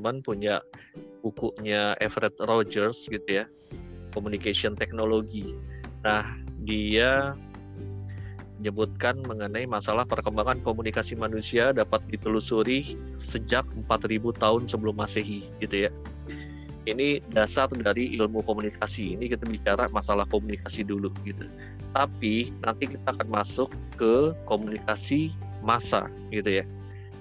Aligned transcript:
teman-teman 0.00 0.24
punya 0.24 0.56
bukunya 1.20 1.92
Everett 2.00 2.32
Rogers 2.40 3.04
gitu 3.12 3.28
ya, 3.28 3.44
Communication 4.16 4.72
Technology. 4.72 5.52
Nah, 6.00 6.24
dia 6.64 7.36
menyebutkan 8.56 9.20
mengenai 9.24 9.68
masalah 9.68 10.08
perkembangan 10.08 10.64
komunikasi 10.64 11.20
manusia 11.20 11.76
dapat 11.76 12.00
ditelusuri 12.08 12.96
sejak 13.20 13.68
4000 13.88 14.32
tahun 14.40 14.64
sebelum 14.64 14.96
Masehi 14.96 15.44
gitu 15.60 15.88
ya. 15.88 15.90
Ini 16.88 17.20
dasar 17.36 17.68
dari 17.68 18.16
ilmu 18.16 18.40
komunikasi. 18.40 19.20
Ini 19.20 19.36
kita 19.36 19.44
bicara 19.44 19.84
masalah 19.92 20.24
komunikasi 20.32 20.88
dulu 20.88 21.12
gitu. 21.28 21.44
Tapi 21.92 22.56
nanti 22.64 22.88
kita 22.88 23.04
akan 23.04 23.28
masuk 23.28 23.68
ke 24.00 24.32
komunikasi 24.48 25.28
massa 25.60 26.08
gitu 26.32 26.64
ya. 26.64 26.64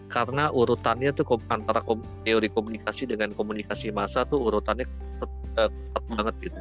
Karena 0.09 0.49
urutannya 0.49 1.13
tuh 1.13 1.37
antara 1.53 1.85
teori 2.25 2.49
komunikasi 2.49 3.05
dengan 3.05 3.29
komunikasi 3.37 3.93
massa 3.93 4.25
tuh 4.25 4.49
urutannya 4.49 4.89
ketat 5.21 5.71
banget 6.09 6.35
gitu. 6.49 6.59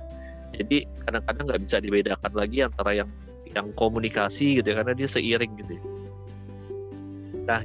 Jadi 0.59 0.79
kadang-kadang 1.09 1.45
nggak 1.49 1.63
bisa 1.65 1.77
dibedakan 1.81 2.33
lagi 2.37 2.59
antara 2.65 2.93
yang 2.93 3.11
yang 3.57 3.73
komunikasi 3.73 4.61
gitu 4.61 4.69
ya 4.73 4.85
karena 4.85 4.93
dia 4.93 5.09
seiring 5.09 5.53
gitu 5.65 5.73
ya. 5.81 5.83
Nah, 7.49 7.61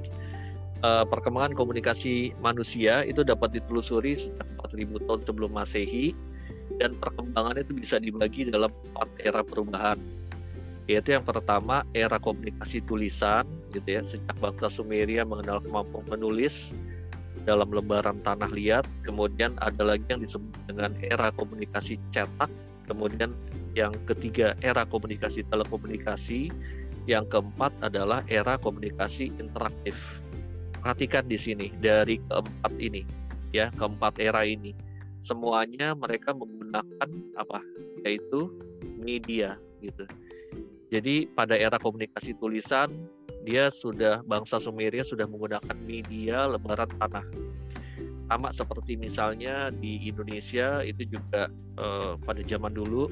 eh, 0.80 1.06
perkembangan 1.12 1.52
komunikasi 1.52 2.32
manusia 2.40 3.04
itu 3.04 3.28
dapat 3.28 3.60
ditelusuri 3.60 4.16
sejak 4.16 4.48
4000 4.64 5.04
tahun 5.04 5.20
sebelum 5.28 5.52
Masehi 5.52 6.16
dan 6.80 6.96
perkembangannya 6.98 7.68
itu 7.68 7.76
bisa 7.76 8.00
dibagi 8.00 8.48
dalam 8.48 8.72
empat 8.72 9.10
era 9.20 9.42
perubahan 9.44 10.00
yaitu 10.88 11.16
yang 11.16 11.24
pertama 11.24 11.88
era 11.96 12.20
komunikasi 12.20 12.84
tulisan 12.84 13.48
gitu 13.72 13.88
ya 13.88 14.02
sejak 14.04 14.36
bangsa 14.40 14.68
Sumeria 14.68 15.24
mengenal 15.24 15.64
kemampuan 15.64 16.06
menulis 16.12 16.76
dalam 17.44 17.72
lembaran 17.72 18.20
tanah 18.24 18.52
liat 18.52 18.84
kemudian 19.08 19.56
ada 19.64 19.96
lagi 19.96 20.04
yang 20.12 20.24
disebut 20.24 20.52
dengan 20.68 20.92
era 21.04 21.32
komunikasi 21.36 22.00
cetak 22.12 22.52
kemudian 22.88 23.32
yang 23.74 23.94
ketiga 24.06 24.54
era 24.62 24.86
komunikasi 24.86 25.42
telekomunikasi, 25.50 26.54
yang 27.10 27.26
keempat 27.26 27.74
adalah 27.82 28.22
era 28.30 28.56
komunikasi 28.56 29.34
interaktif. 29.42 29.98
Perhatikan 30.80 31.26
di 31.26 31.38
sini 31.42 31.68
dari 31.82 32.22
keempat 32.22 32.74
ini, 32.78 33.02
ya 33.52 33.74
keempat 33.74 34.22
era 34.22 34.46
ini, 34.46 34.78
semuanya 35.26 35.98
mereka 35.98 36.38
menggunakan 36.38 37.10
apa? 37.34 37.60
Yaitu 38.06 38.54
media 39.02 39.58
gitu. 39.82 40.06
Jadi 40.94 41.26
pada 41.26 41.58
era 41.58 41.82
komunikasi 41.82 42.38
tulisan 42.38 42.94
dia 43.42 43.74
sudah 43.74 44.22
bangsa 44.30 44.62
Sumeria 44.62 45.02
sudah 45.02 45.26
menggunakan 45.26 45.74
media 45.90 46.46
lembaran 46.46 46.88
tanah 47.02 47.26
sama 48.30 48.50
seperti 48.54 48.96
misalnya 48.96 49.74
di 49.74 50.06
Indonesia 50.06 50.86
itu 50.86 51.18
juga 51.18 51.50
eh, 51.82 52.14
pada 52.22 52.42
zaman 52.46 52.72
dulu 52.78 53.10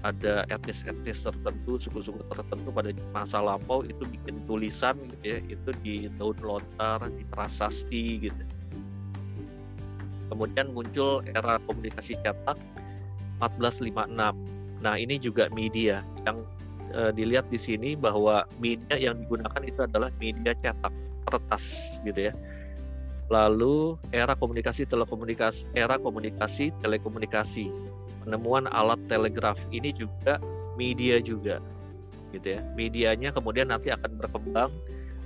ada 0.00 0.48
etnis-etnis 0.48 1.28
tertentu, 1.28 1.76
suku-suku 1.76 2.24
tertentu 2.32 2.72
pada 2.72 2.88
masa 3.12 3.36
lampau 3.44 3.84
itu 3.84 4.00
bikin 4.08 4.40
tulisan 4.48 4.96
gitu 4.96 5.24
ya, 5.24 5.38
itu 5.44 5.70
di 5.84 5.94
daun 6.16 6.36
lontar, 6.40 7.04
di 7.12 7.20
prasasti 7.28 8.28
gitu. 8.28 8.42
Kemudian 10.32 10.72
muncul 10.72 11.20
era 11.36 11.60
komunikasi 11.68 12.16
cetak 12.24 12.56
1456. 13.44 13.92
Nah, 14.80 14.96
ini 14.96 15.20
juga 15.20 15.52
media 15.52 16.00
yang 16.24 16.40
e, 16.90 17.02
dilihat 17.14 17.46
di 17.48 17.58
sini 17.58 17.94
bahwa 17.94 18.44
media 18.58 18.96
yang 18.98 19.18
digunakan 19.18 19.62
itu 19.62 19.80
adalah 19.86 20.10
media 20.18 20.52
cetak, 20.58 20.94
kertas 21.30 21.96
gitu 22.02 22.30
ya. 22.30 22.34
Lalu 23.30 23.94
era 24.10 24.34
komunikasi 24.34 24.84
telekomunikasi, 24.90 25.70
era 25.78 25.94
komunikasi 25.96 26.74
telekomunikasi. 26.82 27.70
Penemuan 28.26 28.66
alat 28.68 28.98
telegraf 29.06 29.56
ini 29.70 29.94
juga 29.94 30.42
media 30.74 31.22
juga 31.22 31.62
gitu 32.34 32.58
ya. 32.58 32.60
Medianya 32.74 33.30
kemudian 33.30 33.70
nanti 33.70 33.90
akan 33.94 34.18
berkembang 34.18 34.70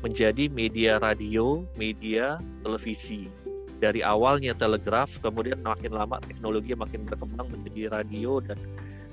menjadi 0.04 0.52
media 0.52 1.00
radio 1.00 1.64
media 1.80 2.36
televisi. 2.60 3.32
Dari 3.80 4.04
awalnya 4.04 4.52
telegraf 4.52 5.08
kemudian 5.20 5.60
makin 5.64 5.92
lama 5.96 6.20
teknologi 6.20 6.76
makin 6.76 7.08
berkembang 7.08 7.48
menjadi 7.52 7.92
radio 7.92 8.40
dan 8.40 8.56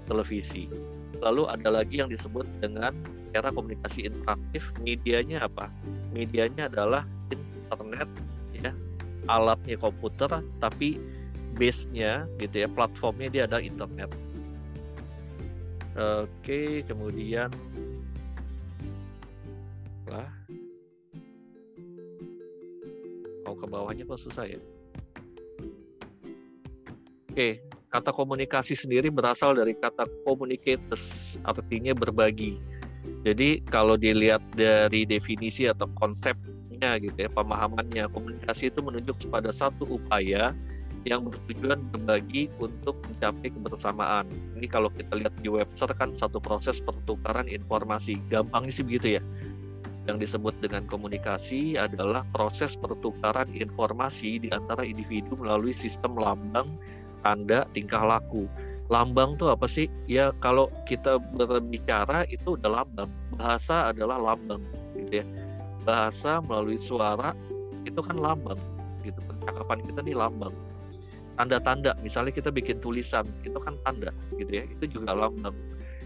televisi 0.07 0.67
lalu 1.21 1.45
ada 1.47 1.69
lagi 1.69 2.01
yang 2.01 2.09
disebut 2.09 2.43
dengan 2.59 2.91
era 3.31 3.53
komunikasi 3.53 4.09
interaktif. 4.09 4.73
Medianya 4.81 5.45
apa? 5.45 5.69
Medianya 6.11 6.67
adalah 6.67 7.05
internet 7.31 8.09
ya. 8.51 8.73
Alatnya 9.29 9.77
komputer 9.77 10.41
tapi 10.57 10.97
base-nya 11.55 12.25
gitu 12.41 12.65
ya, 12.65 12.67
platformnya 12.67 13.29
dia 13.29 13.43
ada 13.45 13.61
internet. 13.61 14.09
Oke, 15.93 16.81
kemudian 16.89 17.53
lah. 20.09 20.27
Mau 23.45 23.55
ke 23.55 23.65
bawahnya 23.67 24.03
kok 24.07 24.19
susah 24.19 24.47
ya. 24.47 24.59
Oke, 27.31 27.63
kata 27.91 28.15
komunikasi 28.15 28.73
sendiri 28.73 29.11
berasal 29.11 29.53
dari 29.53 29.75
kata 29.75 30.07
communicates, 30.23 31.35
artinya 31.43 31.91
berbagi. 31.91 32.57
Jadi 33.27 33.61
kalau 33.67 33.99
dilihat 33.99 34.41
dari 34.55 35.03
definisi 35.03 35.67
atau 35.67 35.91
konsepnya 35.99 36.97
gitu 37.03 37.27
ya, 37.27 37.29
pemahamannya 37.29 38.07
komunikasi 38.09 38.71
itu 38.71 38.79
menunjuk 38.79 39.27
kepada 39.27 39.51
satu 39.51 39.85
upaya 39.85 40.55
yang 41.03 41.25
bertujuan 41.25 41.81
berbagi 41.91 42.47
untuk 42.61 43.01
mencapai 43.09 43.49
kebersamaan. 43.49 44.25
Ini 44.57 44.67
kalau 44.69 44.89
kita 44.93 45.17
lihat 45.17 45.33
di 45.41 45.49
Webster 45.49 45.89
kan 45.97 46.13
satu 46.13 46.37
proses 46.37 46.77
pertukaran 46.79 47.49
informasi. 47.49 48.21
Gampangnya 48.29 48.71
sih 48.71 48.85
begitu 48.85 49.17
ya. 49.17 49.23
Yang 50.09 50.29
disebut 50.29 50.57
dengan 50.61 50.85
komunikasi 50.89 51.77
adalah 51.77 52.25
proses 52.33 52.73
pertukaran 52.77 53.49
informasi 53.53 54.41
di 54.41 54.49
antara 54.49 54.81
individu 54.81 55.37
melalui 55.37 55.73
sistem 55.77 56.17
lambang, 56.17 56.65
tanda, 57.21 57.65
tingkah 57.71 58.01
laku. 58.01 58.45
Lambang 58.91 59.39
tuh 59.39 59.55
apa 59.55 59.65
sih? 59.71 59.87
Ya 60.05 60.35
kalau 60.43 60.67
kita 60.83 61.15
berbicara 61.37 62.27
itu 62.27 62.59
udah 62.59 62.83
lambang. 62.83 63.09
Bahasa 63.39 63.95
adalah 63.95 64.19
lambang 64.19 64.59
gitu 64.99 65.23
ya. 65.23 65.25
Bahasa 65.87 66.43
melalui 66.43 66.77
suara 66.77 67.31
itu 67.87 67.97
kan 68.03 68.19
lambang 68.19 68.59
gitu. 69.07 69.17
Percakapan 69.23 69.79
kita 69.87 69.99
nih 70.03 70.17
lambang 70.17 70.51
tanda-tanda 71.41 71.97
misalnya 72.05 72.29
kita 72.29 72.53
bikin 72.53 72.77
tulisan 72.77 73.25
itu 73.41 73.57
kan 73.57 73.73
tanda 73.81 74.13
gitu 74.37 74.61
ya 74.61 74.63
itu 74.69 74.99
juga 74.99 75.15
lambang 75.15 75.57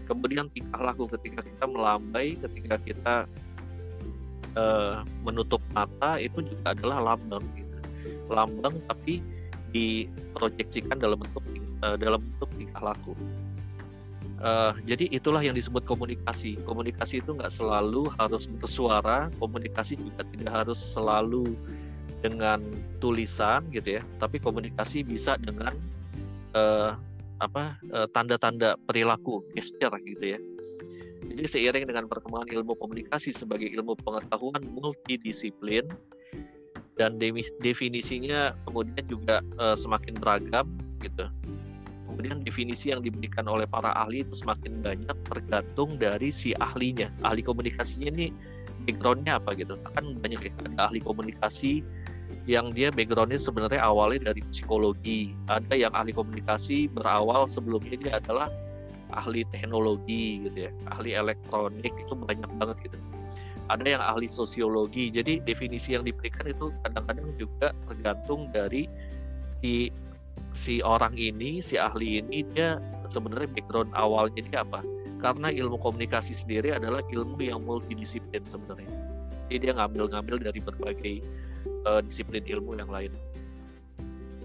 kemudian 0.08 0.48
tingkah 0.56 0.80
laku 0.80 1.04
ketika 1.12 1.44
kita 1.44 1.64
melambai 1.68 2.40
ketika 2.40 2.76
kita 2.80 3.14
uh, 4.56 5.04
menutup 5.26 5.60
mata 5.76 6.16
itu 6.16 6.40
juga 6.40 6.72
adalah 6.72 7.12
lambang 7.12 7.44
gitu 7.58 7.76
lambang 8.30 8.80
tapi 8.88 9.20
diproyeksikan 9.74 10.98
dalam 10.98 11.18
bentuk 11.22 11.44
uh, 11.82 11.96
dalam 11.98 12.22
bentuk 12.22 12.50
tingkah 12.58 12.92
laku 12.92 13.12
uh, 14.42 14.76
jadi 14.86 15.10
itulah 15.10 15.42
yang 15.42 15.56
disebut 15.56 15.82
komunikasi 15.86 16.58
komunikasi 16.66 17.24
itu 17.24 17.34
nggak 17.34 17.50
selalu 17.50 18.10
harus 18.20 18.46
bersuara 18.46 19.32
komunikasi 19.42 19.98
juga 19.98 20.22
tidak 20.30 20.52
harus 20.64 20.78
selalu 20.78 21.56
dengan 22.24 22.60
tulisan 22.98 23.64
gitu 23.72 24.00
ya, 24.00 24.02
tapi 24.18 24.40
komunikasi 24.40 25.04
bisa 25.04 25.36
dengan 25.38 25.72
uh, 26.56 26.96
apa 27.38 27.76
uh, 27.92 28.08
tanda-tanda 28.10 28.80
perilaku, 28.88 29.44
gesture 29.52 29.92
gitu 30.02 30.36
ya. 30.36 30.38
Jadi 31.26 31.44
seiring 31.44 31.84
dengan 31.90 32.08
perkembangan 32.08 32.48
ilmu 32.48 32.78
komunikasi 32.78 33.34
sebagai 33.34 33.68
ilmu 33.68 33.98
pengetahuan 34.00 34.62
multidisiplin 34.72 35.84
dan 36.96 37.20
definisinya 37.60 38.56
kemudian 38.64 39.04
juga 39.06 39.44
uh, 39.60 39.76
semakin 39.76 40.16
beragam 40.16 40.66
gitu. 41.04 41.28
Kemudian 42.08 42.40
definisi 42.40 42.88
yang 42.88 43.04
diberikan 43.04 43.44
oleh 43.44 43.68
para 43.68 43.92
ahli 43.92 44.24
itu 44.24 44.32
semakin 44.40 44.80
banyak 44.80 45.16
tergantung 45.28 46.00
dari 46.00 46.32
si 46.32 46.56
ahlinya. 46.56 47.12
Ahli 47.20 47.44
komunikasinya 47.44 48.08
ini 48.08 48.32
backgroundnya 48.88 49.36
apa 49.36 49.52
gitu. 49.52 49.76
Kan 49.92 50.16
banyak 50.24 50.48
ya 50.48 50.52
ada 50.64 50.88
ahli 50.88 51.04
komunikasi 51.04 51.84
yang 52.48 52.72
dia 52.72 52.88
backgroundnya 52.88 53.36
sebenarnya 53.36 53.84
awalnya 53.84 54.32
dari 54.32 54.40
psikologi. 54.48 55.36
Ada 55.52 55.76
yang 55.76 55.92
ahli 55.92 56.16
komunikasi 56.16 56.88
berawal 56.88 57.44
sebelumnya 57.44 58.00
dia 58.00 58.12
adalah 58.16 58.48
ahli 59.14 59.46
teknologi 59.54 60.48
gitu 60.48 60.66
ya, 60.66 60.70
ahli 60.90 61.14
elektronik 61.14 61.94
itu 61.94 62.14
banyak 62.16 62.50
banget 62.58 62.76
gitu. 62.90 62.98
Ada 63.66 63.98
yang 63.98 64.02
ahli 64.02 64.30
sosiologi. 64.30 65.10
Jadi 65.10 65.42
definisi 65.42 65.94
yang 65.98 66.06
diberikan 66.06 66.46
itu 66.46 66.70
kadang-kadang 66.86 67.28
juga 67.38 67.74
tergantung 67.90 68.50
dari 68.54 68.86
si 69.58 69.90
si 70.52 70.80
orang 70.84 71.12
ini, 71.16 71.60
si 71.60 71.76
ahli 71.76 72.22
ini 72.22 72.44
dia 72.54 72.78
sebenarnya 73.10 73.48
background 73.52 73.90
awalnya 73.96 74.42
dia 74.46 74.62
apa? 74.62 74.80
Karena 75.18 75.48
ilmu 75.48 75.80
komunikasi 75.80 76.36
sendiri 76.36 76.76
adalah 76.76 77.00
ilmu 77.08 77.40
yang 77.40 77.64
multidisiplin 77.64 78.44
sebenarnya. 78.44 78.92
Jadi 79.48 79.56
dia 79.62 79.72
ngambil-ngambil 79.78 80.42
dari 80.42 80.60
berbagai 80.60 81.14
uh, 81.86 82.00
disiplin 82.02 82.42
ilmu 82.44 82.76
yang 82.76 82.90
lain. 82.90 83.12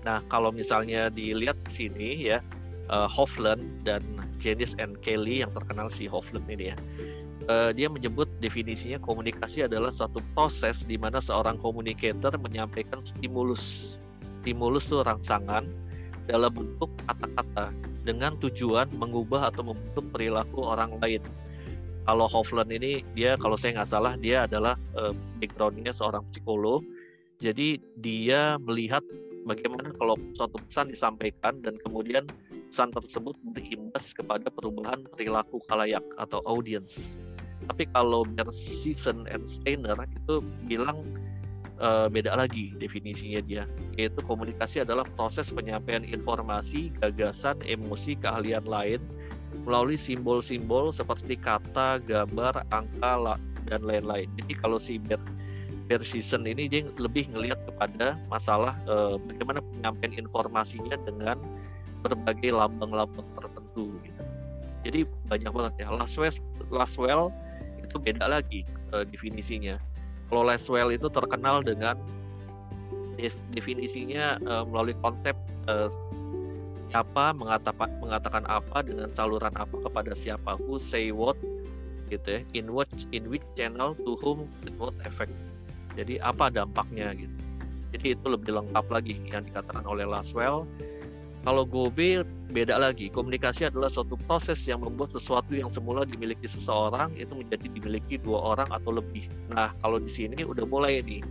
Nah, 0.01 0.23
kalau 0.33 0.49
misalnya 0.49 1.13
dilihat 1.13 1.57
di 1.67 1.71
sini 1.85 2.09
ya, 2.31 2.41
uh, 2.89 3.05
Hovland 3.05 3.85
dan 3.85 4.01
Janice 4.41 4.73
and 4.81 4.97
Kelly 5.05 5.45
yang 5.45 5.53
terkenal 5.53 5.91
si 5.93 6.09
Hovland 6.09 6.45
ini 6.49 6.73
ya. 6.73 6.77
Uh, 7.49 7.73
dia 7.73 7.89
menyebut 7.89 8.29
definisinya 8.37 9.01
komunikasi 9.01 9.65
adalah 9.65 9.89
suatu 9.89 10.21
proses 10.37 10.85
di 10.85 10.93
mana 10.93 11.17
seorang 11.17 11.57
komunikator 11.57 12.37
menyampaikan 12.37 13.01
stimulus. 13.01 13.97
Stimulus 14.45 14.93
itu 14.93 15.01
rangsangan 15.01 15.65
dalam 16.29 16.53
bentuk 16.53 16.93
kata-kata 17.09 17.73
dengan 18.05 18.37
tujuan 18.37 18.89
mengubah 18.93 19.49
atau 19.49 19.73
membentuk 19.73 20.05
perilaku 20.13 20.65
orang 20.65 20.97
lain. 21.01 21.21
Kalau 22.05 22.25
Hovland 22.29 22.73
ini 22.73 23.05
dia 23.13 23.37
kalau 23.37 23.57
saya 23.57 23.81
nggak 23.81 23.89
salah 23.89 24.13
dia 24.17 24.45
adalah 24.49 24.77
uh, 24.97 25.13
backgroundnya 25.41 25.93
seorang 25.93 26.25
psikolog. 26.33 26.85
Jadi 27.41 27.81
dia 27.97 28.61
melihat 28.61 29.01
bagaimana 29.49 29.93
kalau 29.97 30.13
suatu 30.37 30.61
pesan 30.61 30.93
disampaikan 30.93 31.57
dan 31.65 31.77
kemudian 31.81 32.29
pesan 32.69 32.93
tersebut 32.93 33.33
berimbas 33.53 34.13
kepada 34.13 34.45
perubahan 34.53 35.01
perilaku 35.09 35.57
kalayak 35.65 36.05
atau 36.21 36.41
audience. 36.45 37.17
Tapi 37.71 37.87
kalau 37.95 38.27
Bersison 38.27 39.23
and 39.31 39.47
Steiner 39.47 39.95
itu 40.11 40.43
bilang 40.67 41.07
uh, 41.79 42.11
beda 42.11 42.35
lagi 42.35 42.75
definisinya 42.83 43.39
dia, 43.39 43.63
yaitu 43.95 44.19
komunikasi 44.27 44.83
adalah 44.83 45.07
proses 45.15 45.47
penyampaian 45.55 46.03
informasi, 46.03 46.91
gagasan, 46.99 47.55
emosi, 47.63 48.19
keahlian 48.19 48.67
lain 48.67 48.99
melalui 49.63 49.95
simbol-simbol 49.95 50.91
seperti 50.91 51.39
kata, 51.39 52.03
gambar, 52.03 52.59
angka, 52.75 53.39
dan 53.71 53.81
lain-lain. 53.87 54.27
Jadi 54.35 54.53
kalau 54.59 54.75
si 54.75 54.99
Ber 54.99 56.03
season 56.03 56.43
ini 56.43 56.67
dia 56.67 56.83
lebih 56.99 57.31
ngelihat 57.31 57.59
kepada 57.71 58.19
masalah 58.27 58.75
uh, 58.91 59.15
bagaimana 59.15 59.63
penyampaian 59.63 60.27
informasinya 60.27 60.99
dengan 61.07 61.39
berbagai 62.03 62.51
lambang-lambang 62.51 63.27
tertentu 63.39 63.95
gitu. 64.03 64.23
Jadi 64.87 64.99
banyak 65.31 65.51
banget 65.55 65.73
ya. 65.83 65.87
Laswell, 65.91 66.35
Laswell 66.67 67.31
itu 67.91 67.99
beda 67.99 68.25
lagi 68.31 68.63
uh, 68.95 69.03
definisinya. 69.03 69.75
Kalau 70.31 70.47
Laswell 70.47 70.95
itu 70.95 71.11
terkenal 71.11 71.59
dengan 71.59 71.99
definisinya 73.51 74.39
uh, 74.47 74.63
melalui 74.63 74.95
konsep 75.03 75.35
uh, 75.67 75.91
siapa 76.89 77.35
mengatakan 77.35 77.91
mengatakan 77.99 78.43
apa 78.47 78.81
dengan 78.81 79.11
saluran 79.11 79.51
apa 79.59 79.75
kepada 79.75 80.15
siapa 80.15 80.57
who 80.65 80.79
say 80.79 81.11
what 81.11 81.35
gitu 82.07 82.39
ya 82.39 82.41
in 82.55 82.71
what 82.71 82.89
in 83.15 83.27
which 83.27 83.45
channel 83.55 83.95
to 84.03 84.19
whom 84.19 84.47
with 84.63 84.75
what 84.79 84.95
effect 85.07 85.31
jadi 85.95 86.23
apa 86.23 86.47
dampaknya 86.51 87.11
gitu. 87.15 87.35
Jadi 87.91 88.15
itu 88.15 88.25
lebih 88.31 88.51
lengkap 88.55 88.85
lagi 88.87 89.19
yang 89.27 89.43
dikatakan 89.43 89.83
oleh 89.83 90.07
Laswell. 90.07 90.63
Kalau 91.41 91.65
Gobe 91.65 92.21
beda 92.53 92.77
lagi. 92.77 93.09
Komunikasi 93.09 93.65
adalah 93.65 93.89
suatu 93.89 94.13
proses 94.29 94.61
yang 94.69 94.85
membuat 94.85 95.17
sesuatu 95.17 95.57
yang 95.57 95.73
semula 95.73 96.05
dimiliki 96.05 96.45
seseorang 96.45 97.17
itu 97.17 97.33
menjadi 97.33 97.65
dimiliki 97.65 98.21
dua 98.21 98.53
orang 98.53 98.69
atau 98.69 98.93
lebih. 98.93 99.25
Nah, 99.49 99.73
kalau 99.81 99.97
di 99.97 100.11
sini 100.11 100.45
udah 100.45 100.65
mulai 100.69 101.01
nih. 101.01 101.23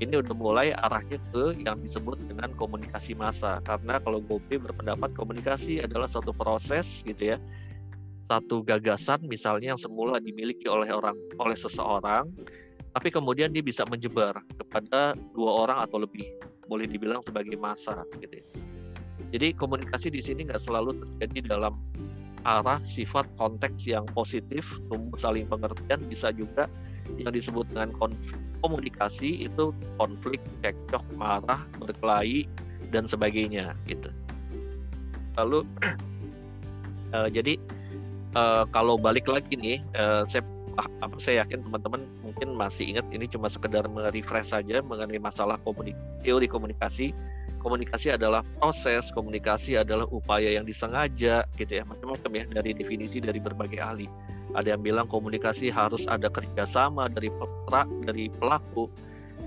Ini 0.00 0.16
udah 0.16 0.32
mulai 0.32 0.72
arahnya 0.72 1.20
ke 1.28 1.60
yang 1.60 1.76
disebut 1.84 2.16
dengan 2.24 2.56
komunikasi 2.56 3.12
massa. 3.12 3.60
Karena 3.60 4.00
kalau 4.00 4.24
Gobe 4.24 4.56
berpendapat 4.56 5.12
komunikasi 5.12 5.84
adalah 5.84 6.08
suatu 6.08 6.32
proses 6.32 7.04
gitu 7.04 7.36
ya. 7.36 7.38
Satu 8.32 8.64
gagasan 8.64 9.28
misalnya 9.28 9.76
yang 9.76 9.80
semula 9.82 10.16
dimiliki 10.16 10.64
oleh 10.72 10.88
orang 10.88 11.18
oleh 11.36 11.58
seseorang 11.58 12.32
tapi 12.90 13.08
kemudian 13.10 13.54
dia 13.54 13.62
bisa 13.62 13.86
menyebar 13.86 14.42
kepada 14.58 15.14
dua 15.34 15.66
orang 15.66 15.78
atau 15.86 16.02
lebih 16.02 16.26
boleh 16.66 16.86
dibilang 16.86 17.22
sebagai 17.22 17.54
masa 17.58 18.02
gitu 18.18 18.34
ya. 18.38 18.46
Jadi 19.30 19.54
komunikasi 19.54 20.10
di 20.10 20.18
sini 20.18 20.46
nggak 20.46 20.62
selalu 20.62 20.98
terjadi 21.02 21.54
dalam 21.56 21.78
arah 22.42 22.80
sifat 22.82 23.28
konteks 23.36 23.84
yang 23.86 24.08
positif, 24.10 24.64
tumbuh 24.88 25.18
saling 25.20 25.46
pengertian, 25.46 26.00
bisa 26.08 26.32
juga 26.32 26.66
yang 27.18 27.34
disebut 27.34 27.66
dengan 27.70 27.92
komunikasi 28.64 29.46
itu 29.46 29.74
konflik, 29.98 30.40
cekcok, 30.62 31.04
marah, 31.16 31.62
berkelahi 31.80 32.46
dan 32.90 33.04
sebagainya 33.06 33.76
gitu. 33.86 34.08
Lalu 35.38 35.66
uh, 37.14 37.28
jadi 37.36 37.56
uh, 38.34 38.64
kalau 38.70 38.96
balik 38.96 39.26
lagi 39.30 39.54
nih, 39.56 39.78
uh, 39.96 40.24
saya 40.26 40.44
apa 40.80 41.18
saya 41.20 41.44
yakin 41.44 41.66
teman-teman 41.66 42.06
mungkin 42.24 42.56
masih 42.56 42.94
ingat 42.94 43.04
ini 43.12 43.26
cuma 43.28 43.50
sekedar 43.50 43.84
merefresh 43.90 44.54
saja 44.54 44.80
mengenai 44.80 45.20
masalah 45.20 45.60
komunik 45.66 45.96
teori 46.24 46.46
komunikasi. 46.48 47.12
Komunikasi 47.60 48.16
adalah 48.16 48.40
proses, 48.56 49.12
komunikasi 49.12 49.76
adalah 49.76 50.08
upaya 50.08 50.56
yang 50.56 50.64
disengaja 50.64 51.44
gitu 51.60 51.72
ya, 51.76 51.84
macam-macam 51.84 52.30
ya 52.32 52.44
dari 52.48 52.72
definisi 52.72 53.20
dari 53.20 53.36
berbagai 53.36 53.76
ahli. 53.76 54.08
Ada 54.56 54.74
yang 54.74 54.82
bilang 54.82 55.06
komunikasi 55.06 55.68
harus 55.70 56.08
ada 56.08 56.26
kerjasama 56.32 57.06
dari 57.12 57.28
perak, 57.30 57.86
dari 58.08 58.32
pelaku. 58.32 58.88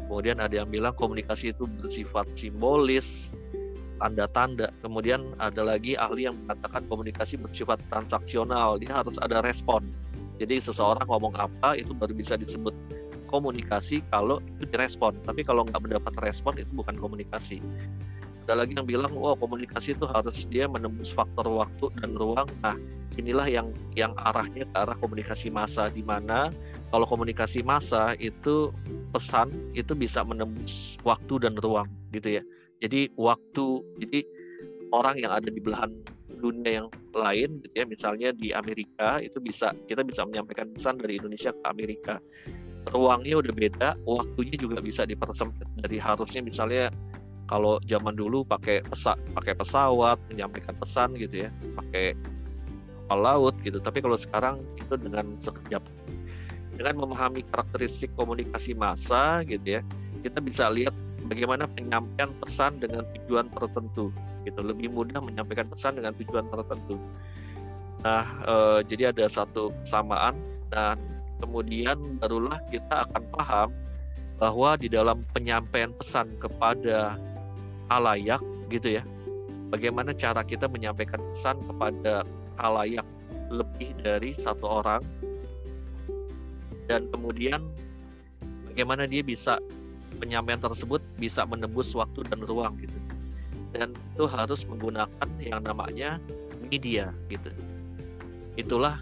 Kemudian 0.07 0.37
ada 0.37 0.61
yang 0.63 0.69
bilang 0.69 0.93
komunikasi 0.93 1.51
itu 1.57 1.65
bersifat 1.65 2.29
simbolis, 2.37 3.33
tanda-tanda. 3.97 4.69
Kemudian 4.85 5.33
ada 5.41 5.65
lagi 5.65 5.97
ahli 5.97 6.29
yang 6.29 6.37
mengatakan 6.45 6.85
komunikasi 6.87 7.41
bersifat 7.41 7.81
transaksional, 7.89 8.77
dia 8.77 9.01
harus 9.01 9.17
ada 9.19 9.41
respon 9.41 9.89
jadi 10.41 10.57
seseorang 10.57 11.05
ngomong 11.05 11.33
apa 11.37 11.77
itu 11.77 11.93
baru 11.93 12.13
bisa 12.17 12.33
disebut 12.33 12.73
komunikasi 13.33 14.05
kalau 14.13 14.37
itu 14.45 14.69
direspon. 14.69 15.17
Tapi 15.25 15.41
kalau 15.41 15.65
nggak 15.65 15.81
mendapat 15.81 16.13
respon 16.21 16.53
itu 16.61 16.69
bukan 16.69 16.93
komunikasi. 17.01 17.57
Ada 18.45 18.61
lagi 18.61 18.77
yang 18.77 18.85
bilang, 18.85 19.09
wah 19.17 19.33
komunikasi 19.33 19.97
itu 19.97 20.05
harus 20.05 20.45
dia 20.45 20.69
menembus 20.69 21.09
faktor 21.09 21.49
waktu 21.49 21.89
dan 21.97 22.13
ruang. 22.13 22.45
Nah, 22.61 22.77
inilah 23.17 23.49
yang 23.49 23.73
yang 23.97 24.13
arahnya 24.19 24.69
ke 24.69 24.75
arah 24.77 24.99
komunikasi 25.01 25.49
massa 25.49 25.89
di 25.89 26.05
mana 26.05 26.53
kalau 26.93 27.09
komunikasi 27.09 27.65
massa 27.65 28.13
itu 28.21 28.69
pesan 29.09 29.49
itu 29.73 29.97
bisa 29.97 30.21
menembus 30.21 31.01
waktu 31.01 31.41
dan 31.41 31.57
ruang 31.57 31.89
gitu 32.13 32.37
ya. 32.37 32.43
Jadi 32.83 33.15
waktu, 33.15 33.79
jadi 34.03 34.27
orang 34.91 35.15
yang 35.17 35.31
ada 35.31 35.47
di 35.47 35.63
belahan 35.63 35.89
dunia 36.43 36.83
yang 36.83 36.87
lain 37.15 37.63
gitu 37.63 37.73
ya 37.79 37.85
misalnya 37.87 38.29
di 38.35 38.51
Amerika 38.51 39.23
itu 39.23 39.39
bisa 39.39 39.71
kita 39.87 40.03
bisa 40.03 40.27
menyampaikan 40.27 40.67
pesan 40.75 40.99
dari 40.99 41.15
Indonesia 41.15 41.55
ke 41.55 41.63
Amerika 41.63 42.19
ruangnya 42.91 43.39
udah 43.39 43.53
beda 43.55 43.89
waktunya 44.03 44.59
juga 44.59 44.83
bisa 44.83 45.07
dipersempit 45.07 45.69
dari 45.79 46.01
harusnya 46.01 46.43
misalnya 46.43 46.91
kalau 47.47 47.79
zaman 47.87 48.15
dulu 48.15 48.43
pakai 48.43 48.83
pesa 48.83 49.15
pakai 49.35 49.55
pesawat 49.55 50.19
menyampaikan 50.31 50.75
pesan 50.79 51.15
gitu 51.15 51.47
ya 51.47 51.49
pakai 51.79 52.15
kapal 53.13 53.19
laut 53.21 53.55
gitu. 53.61 53.77
Tapi 53.77 54.01
kalau 54.01 54.17
sekarang 54.17 54.55
itu 54.73 54.97
dengan 54.97 55.37
sekejap 55.37 55.83
dengan 56.73 57.05
memahami 57.05 57.45
karakteristik 57.53 58.09
komunikasi 58.17 58.73
massa 58.73 59.45
gitu 59.45 59.77
ya 59.77 59.81
kita 60.25 60.41
bisa 60.41 60.65
lihat 60.73 60.95
bagaimana 61.29 61.69
penyampaian 61.69 62.33
pesan 62.41 62.81
dengan 62.81 63.05
tujuan 63.13 63.53
tertentu 63.53 64.09
gitu. 64.49 64.59
Lebih 64.65 64.89
mudah 64.89 65.21
menyampaikan 65.21 65.69
pesan 65.69 66.01
dengan 66.01 66.17
tujuan 66.17 66.49
tertentu. 66.49 66.97
Nah 68.01 68.25
e, 68.41 68.55
jadi 68.89 69.13
ada 69.13 69.29
satu 69.29 69.69
kesamaan 69.85 70.33
dan 70.73 70.97
kemudian 71.43 71.99
barulah 72.23 72.57
kita 72.71 73.03
akan 73.11 73.23
paham 73.35 73.69
bahwa 74.39 74.79
di 74.79 74.87
dalam 74.87 75.19
penyampaian 75.35 75.91
pesan 75.99 76.31
kepada 76.39 77.19
halayak 77.91 78.39
gitu 78.71 78.97
ya 78.99 79.03
bagaimana 79.67 80.15
cara 80.15 80.41
kita 80.41 80.71
menyampaikan 80.71 81.19
pesan 81.35 81.59
kepada 81.67 82.23
halayak 82.55 83.05
lebih 83.51 83.91
dari 83.99 84.31
satu 84.39 84.81
orang 84.81 85.03
dan 86.87 87.11
kemudian 87.11 87.59
bagaimana 88.71 89.03
dia 89.03 89.21
bisa 89.21 89.59
penyampaian 90.17 90.63
tersebut 90.63 91.03
bisa 91.19 91.43
menembus 91.43 91.91
waktu 91.91 92.23
dan 92.31 92.39
ruang 92.47 92.79
gitu 92.79 92.97
dan 93.73 93.91
itu 94.15 94.23
harus 94.29 94.63
menggunakan 94.69 95.29
yang 95.41 95.61
namanya 95.65 96.21
media 96.69 97.11
gitu. 97.27 97.49
Itulah 98.57 99.01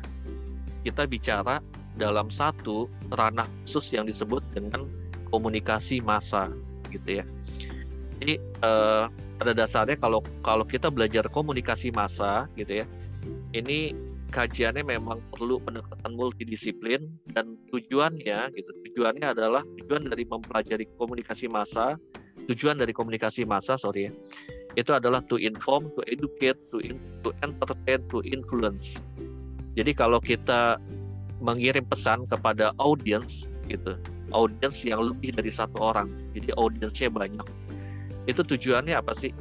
kita 0.82 1.06
bicara 1.06 1.61
dalam 2.02 2.34
satu 2.34 2.90
ranah 3.14 3.46
khusus 3.62 3.94
yang 3.94 4.10
disebut 4.10 4.42
dengan 4.58 4.90
komunikasi 5.30 6.02
massa 6.02 6.50
gitu 6.90 7.22
ya. 7.22 7.26
Jadi 8.18 8.42
eh, 8.42 9.06
pada 9.38 9.54
dasarnya 9.54 9.98
kalau 10.02 10.26
kalau 10.42 10.66
kita 10.66 10.90
belajar 10.90 11.26
komunikasi 11.30 11.94
massa 11.94 12.50
gitu 12.58 12.82
ya, 12.82 12.86
ini 13.54 13.94
kajiannya 14.32 14.82
memang 14.88 15.20
perlu 15.30 15.60
pendekatan 15.62 16.18
multidisiplin 16.18 17.10
dan 17.38 17.58
tujuannya 17.70 18.54
gitu. 18.58 18.72
Tujuannya 18.92 19.38
adalah 19.38 19.62
tujuan 19.82 20.10
dari 20.10 20.26
mempelajari 20.26 20.86
komunikasi 20.98 21.50
massa, 21.50 21.98
tujuan 22.50 22.78
dari 22.78 22.94
komunikasi 22.94 23.46
massa 23.46 23.78
sorry 23.78 24.10
ya, 24.10 24.12
itu 24.80 24.92
adalah 24.96 25.20
to 25.28 25.36
inform, 25.36 25.92
to 26.00 26.02
educate, 26.08 26.58
to 26.72 26.80
in, 26.80 27.02
to 27.26 27.36
entertain, 27.44 28.00
to 28.08 28.24
influence. 28.24 29.00
Jadi 29.76 29.92
kalau 29.96 30.20
kita 30.20 30.80
mengirim 31.42 31.84
pesan 31.90 32.30
kepada 32.30 32.72
audience 32.78 33.50
gitu, 33.68 33.98
audience 34.32 34.86
yang 34.86 35.12
lebih 35.12 35.34
dari 35.34 35.50
satu 35.50 35.82
orang, 35.82 36.08
jadi 36.38 36.54
audiensnya 36.56 37.10
banyak. 37.10 37.48
Itu 38.30 38.46
tujuannya 38.46 38.94
apa 38.94 39.18
sih? 39.18 39.34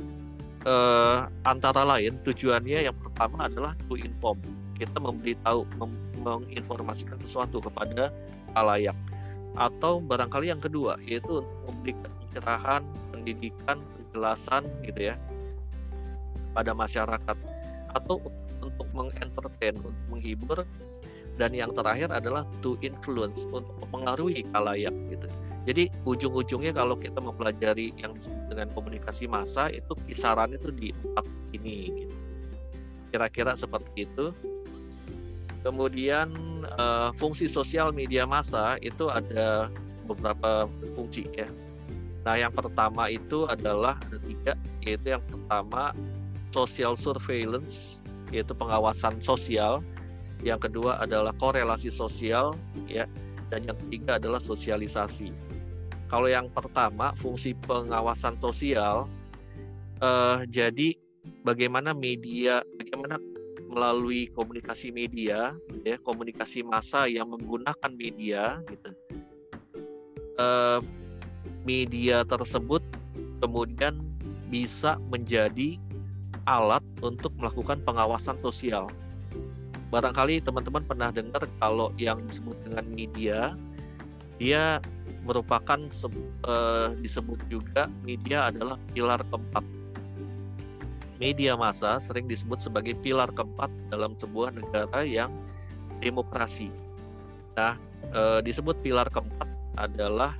uh, 0.66 1.28
antara 1.48 1.84
lain 1.86 2.20
tujuannya 2.26 2.90
yang 2.90 2.96
pertama 3.00 3.48
adalah 3.48 3.72
to 3.88 3.96
inform. 3.96 4.40
Kita 4.76 4.96
memberitahu 5.00 5.64
mem 5.76 5.92
menginformasikan 6.20 7.16
sesuatu 7.24 7.64
kepada 7.64 8.12
halayak. 8.52 8.96
Atau 9.56 10.04
barangkali 10.04 10.52
yang 10.52 10.60
kedua 10.60 11.00
yaitu 11.04 11.40
memberikan 11.64 12.12
pencerahan 12.24 12.82
pendidikan 13.12 13.80
penjelasan 13.80 14.68
gitu 14.84 15.12
ya 15.12 15.16
pada 16.52 16.76
masyarakat. 16.76 17.36
Atau 17.96 18.20
untuk 18.60 18.88
mengentertain 18.92 19.80
untuk 19.80 19.96
menghibur 20.12 20.58
dan 21.38 21.54
yang 21.54 21.70
terakhir 21.74 22.10
adalah 22.10 22.46
to 22.64 22.74
influence 22.80 23.46
untuk 23.52 23.72
mempengaruhi 23.84 24.46
kalayak 24.50 24.92
gitu 25.12 25.28
jadi 25.68 25.92
ujung-ujungnya 26.08 26.72
kalau 26.72 26.96
kita 26.96 27.20
mempelajari 27.20 27.92
yang 28.00 28.16
disebut 28.16 28.48
dengan 28.48 28.68
komunikasi 28.72 29.28
massa 29.28 29.68
itu 29.68 29.92
kisaran 30.08 30.56
itu 30.56 30.72
di 30.72 30.96
empat 30.96 31.26
ini 31.52 31.76
gitu. 32.04 32.16
Kira-kira 33.12 33.52
seperti 33.52 34.08
itu. 34.08 34.32
Kemudian 35.60 36.32
uh, 36.80 37.12
fungsi 37.20 37.44
sosial 37.44 37.92
media 37.92 38.24
massa 38.24 38.80
itu 38.80 39.12
ada 39.12 39.68
beberapa 40.08 40.64
fungsi 40.96 41.28
ya. 41.36 41.44
Nah 42.24 42.40
yang 42.40 42.56
pertama 42.56 43.12
itu 43.12 43.44
adalah 43.44 44.00
ada 44.08 44.16
tiga, 44.24 44.52
yaitu 44.80 45.12
yang 45.12 45.24
pertama 45.28 45.92
social 46.56 46.96
surveillance, 46.96 48.00
yaitu 48.32 48.56
pengawasan 48.56 49.20
sosial. 49.20 49.84
Yang 50.40 50.70
kedua 50.70 51.00
adalah 51.00 51.36
korelasi 51.36 51.92
sosial, 51.92 52.56
ya, 52.88 53.04
dan 53.52 53.66
yang 53.68 53.76
ketiga 53.86 54.16
adalah 54.16 54.40
sosialisasi. 54.40 55.32
Kalau 56.08 56.26
yang 56.26 56.50
pertama 56.50 57.14
fungsi 57.20 57.54
pengawasan 57.66 58.34
sosial, 58.34 59.06
uh, 60.00 60.42
jadi 60.48 60.96
bagaimana 61.44 61.92
media, 61.92 62.64
bagaimana 62.80 63.20
melalui 63.70 64.26
komunikasi 64.34 64.90
media, 64.90 65.54
ya 65.86 65.96
komunikasi 66.02 66.66
massa 66.66 67.06
yang 67.06 67.30
menggunakan 67.30 67.90
media, 67.94 68.58
gitu. 68.66 68.90
Uh, 70.40 70.80
media 71.68 72.24
tersebut 72.24 72.80
kemudian 73.44 74.00
bisa 74.48 74.96
menjadi 75.12 75.76
alat 76.48 76.82
untuk 77.04 77.30
melakukan 77.38 77.78
pengawasan 77.84 78.40
sosial. 78.40 78.90
Barangkali 79.90 80.38
teman-teman 80.38 80.86
pernah 80.86 81.10
dengar 81.10 81.42
kalau 81.58 81.90
yang 81.98 82.22
disebut 82.30 82.54
dengan 82.62 82.86
media, 82.94 83.58
dia 84.38 84.78
merupakan 85.26 85.76
uh, 86.46 86.94
disebut 87.02 87.38
juga 87.50 87.90
media 88.06 88.48
adalah 88.48 88.78
pilar 88.94 89.20
keempat. 89.28 89.66
Media 91.20 91.52
massa 91.52 92.00
sering 92.00 92.24
disebut 92.24 92.56
sebagai 92.56 92.96
pilar 93.04 93.28
keempat 93.34 93.68
dalam 93.92 94.16
sebuah 94.16 94.56
negara 94.56 95.04
yang 95.04 95.28
demokrasi. 96.00 96.72
Nah, 97.58 97.76
uh, 98.14 98.40
disebut 98.40 98.78
pilar 98.80 99.10
keempat 99.12 99.50
adalah 99.76 100.32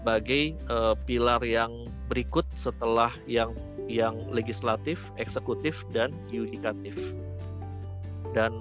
sebagai 0.00 0.56
uh, 0.72 0.96
pilar 1.04 1.42
yang 1.44 1.86
berikut 2.08 2.42
setelah 2.56 3.12
yang 3.28 3.52
yang 3.86 4.16
legislatif, 4.32 4.98
eksekutif 5.20 5.84
dan 5.92 6.14
yudikatif. 6.32 6.96
Dan 8.32 8.52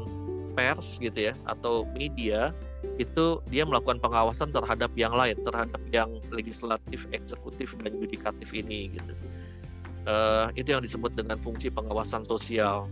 pers 0.51 0.99
gitu 0.99 1.31
ya 1.31 1.33
atau 1.47 1.87
media 1.95 2.51
itu 2.99 3.39
dia 3.49 3.63
melakukan 3.63 4.03
pengawasan 4.03 4.51
terhadap 4.51 4.91
yang 4.99 5.15
lain, 5.15 5.37
terhadap 5.41 5.79
yang 5.89 6.19
legislatif, 6.29 7.07
eksekutif, 7.15 7.73
dan 7.81 7.95
yudikatif 7.97 8.51
ini 8.51 8.91
gitu. 8.93 9.13
Uh, 10.09 10.49
itu 10.57 10.73
yang 10.73 10.81
disebut 10.81 11.13
dengan 11.13 11.37
fungsi 11.39 11.69
pengawasan 11.69 12.25
sosial. 12.25 12.89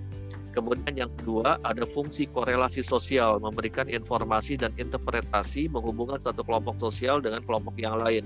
Kemudian 0.54 0.94
yang 0.98 1.12
kedua 1.22 1.62
ada 1.62 1.86
fungsi 1.86 2.26
korelasi 2.30 2.82
sosial, 2.82 3.38
memberikan 3.42 3.86
informasi 3.86 4.58
dan 4.58 4.74
interpretasi 4.78 5.70
menghubungkan 5.70 6.22
satu 6.22 6.42
kelompok 6.42 6.78
sosial 6.82 7.22
dengan 7.22 7.46
kelompok 7.46 7.78
yang 7.78 7.98
lain. 7.98 8.26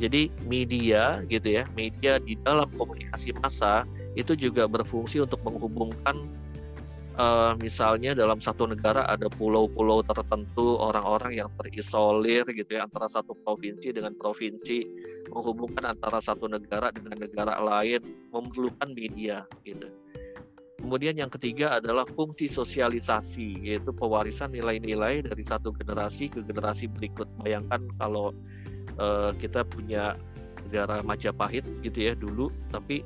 Jadi 0.00 0.32
media 0.48 1.20
gitu 1.28 1.60
ya, 1.60 1.68
media 1.76 2.16
di 2.20 2.36
dalam 2.40 2.68
komunikasi 2.76 3.36
massa 3.40 3.84
itu 4.16 4.32
juga 4.32 4.64
berfungsi 4.64 5.20
untuk 5.20 5.40
menghubungkan 5.44 6.24
uh, 7.20 7.52
misalnya 7.60 8.16
dalam 8.16 8.40
satu 8.40 8.64
negara 8.64 9.04
ada 9.04 9.28
pulau-pulau 9.28 10.00
tertentu 10.00 10.80
orang-orang 10.80 11.44
yang 11.44 11.48
terisolir 11.60 12.48
gitu 12.48 12.80
ya 12.80 12.88
antara 12.88 13.06
satu 13.06 13.36
provinsi 13.44 13.92
dengan 13.92 14.16
provinsi 14.16 14.88
menghubungkan 15.28 15.94
antara 15.94 16.18
satu 16.18 16.48
negara 16.48 16.88
dengan 16.90 17.20
negara 17.20 17.60
lain 17.60 18.00
memerlukan 18.32 18.88
media 18.96 19.44
gitu. 19.68 19.92
Kemudian 20.80 21.20
yang 21.20 21.28
ketiga 21.28 21.76
adalah 21.76 22.08
fungsi 22.08 22.48
sosialisasi 22.48 23.68
yaitu 23.68 23.92
pewarisan 23.92 24.56
nilai-nilai 24.56 25.20
dari 25.20 25.44
satu 25.44 25.76
generasi 25.76 26.32
ke 26.32 26.40
generasi 26.40 26.88
berikut. 26.88 27.28
Bayangkan 27.44 27.84
kalau 28.00 28.32
uh, 28.96 29.36
kita 29.36 29.60
punya 29.68 30.16
negara 30.64 31.04
Majapahit 31.04 31.68
gitu 31.84 31.98
ya 32.00 32.16
dulu, 32.16 32.48
tapi 32.72 33.04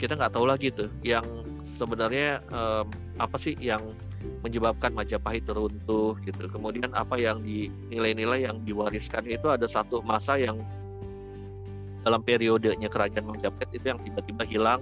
kita 0.00 0.16
nggak 0.16 0.32
tahu 0.32 0.48
lagi 0.48 0.72
tuh 0.72 0.88
yang 1.04 1.22
sebenarnya 1.64 2.40
um, 2.50 2.86
apa 3.20 3.36
sih 3.36 3.56
yang 3.60 3.82
menyebabkan 4.44 4.92
Majapahit 4.92 5.48
teruntuh 5.48 6.16
gitu. 6.24 6.42
Kemudian 6.48 6.92
apa 6.92 7.16
yang 7.16 7.40
di 7.40 7.72
nilai-nilai 7.88 8.44
yang 8.48 8.60
diwariskan 8.64 9.24
itu 9.24 9.48
ada 9.48 9.64
satu 9.64 10.04
masa 10.04 10.36
yang 10.36 10.60
dalam 12.04 12.20
periodenya 12.24 12.88
kerajaan 12.88 13.28
Majapahit 13.28 13.70
itu 13.76 13.86
yang 13.92 14.00
tiba-tiba 14.00 14.44
hilang, 14.44 14.80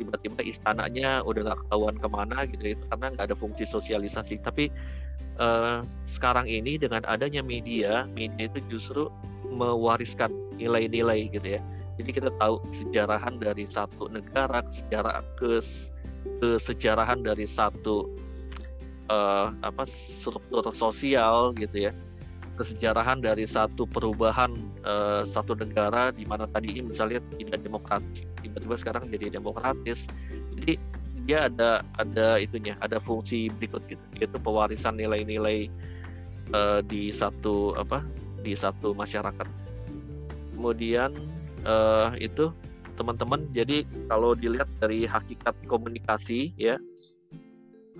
tiba-tiba 0.00 0.40
istananya 0.44 1.24
udah 1.24 1.52
nggak 1.52 1.58
ketahuan 1.64 1.96
ke 1.96 2.08
mana 2.08 2.38
gitu 2.48 2.64
itu 2.76 2.84
karena 2.92 3.06
nggak 3.12 3.24
ada 3.32 3.36
fungsi 3.36 3.64
sosialisasi. 3.68 4.40
Tapi 4.40 4.72
uh, 5.40 5.84
sekarang 6.08 6.48
ini 6.48 6.80
dengan 6.80 7.04
adanya 7.04 7.44
media, 7.44 8.08
media 8.12 8.48
itu 8.48 8.60
justru 8.72 9.12
mewariskan 9.48 10.32
nilai-nilai 10.56 11.28
gitu 11.32 11.56
ya. 11.56 11.60
Jadi 12.00 12.16
kita 12.16 12.30
tahu 12.40 12.64
sejarahan 12.72 13.36
dari 13.36 13.68
satu 13.68 14.08
negara, 14.08 14.64
sejarah 14.72 15.20
ke 15.36 15.60
kesejarahan 16.40 17.20
dari 17.24 17.44
satu 17.44 18.08
uh, 19.10 19.52
apa 19.64 19.84
struktur 19.88 20.64
sosial 20.72 21.52
gitu 21.56 21.90
ya. 21.90 21.92
Kesejarahan 22.60 23.24
dari 23.24 23.48
satu 23.48 23.88
perubahan 23.88 24.52
uh, 24.84 25.24
satu 25.24 25.56
negara 25.56 26.12
di 26.12 26.28
mana 26.28 26.44
tadi 26.44 26.76
misalnya 26.84 27.24
tidak 27.40 27.64
demokratis 27.64 28.28
tiba-tiba 28.44 28.74
sekarang 28.76 29.04
jadi 29.08 29.32
demokratis. 29.32 30.04
Jadi 30.60 30.76
dia 31.24 31.48
ada 31.48 31.80
ada 31.96 32.36
itunya 32.40 32.76
ada 32.80 33.00
fungsi 33.00 33.48
berikut 33.56 33.84
gitu 33.88 34.04
yaitu 34.18 34.36
pewarisan 34.40 34.96
nilai-nilai 34.96 35.72
uh, 36.52 36.84
di 36.84 37.08
satu 37.08 37.76
apa 37.80 38.04
di 38.44 38.52
satu 38.52 38.92
masyarakat. 38.92 39.48
Kemudian 40.56 41.16
uh, 41.64 42.12
itu 42.20 42.52
teman-teman. 42.96 43.46
Jadi 43.52 43.84
kalau 44.10 44.34
dilihat 44.34 44.68
dari 44.82 45.04
hakikat 45.04 45.54
komunikasi 45.66 46.54
ya 46.56 46.78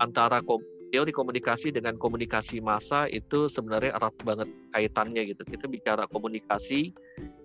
antara 0.00 0.40
kom 0.40 0.62
teori 0.90 1.14
komunikasi 1.14 1.70
dengan 1.70 1.94
komunikasi 1.94 2.58
massa 2.58 3.06
itu 3.06 3.46
sebenarnya 3.46 3.94
erat 3.94 4.14
banget 4.26 4.48
kaitannya 4.74 5.22
gitu. 5.30 5.42
Kita 5.46 5.70
bicara 5.70 6.04
komunikasi 6.10 6.90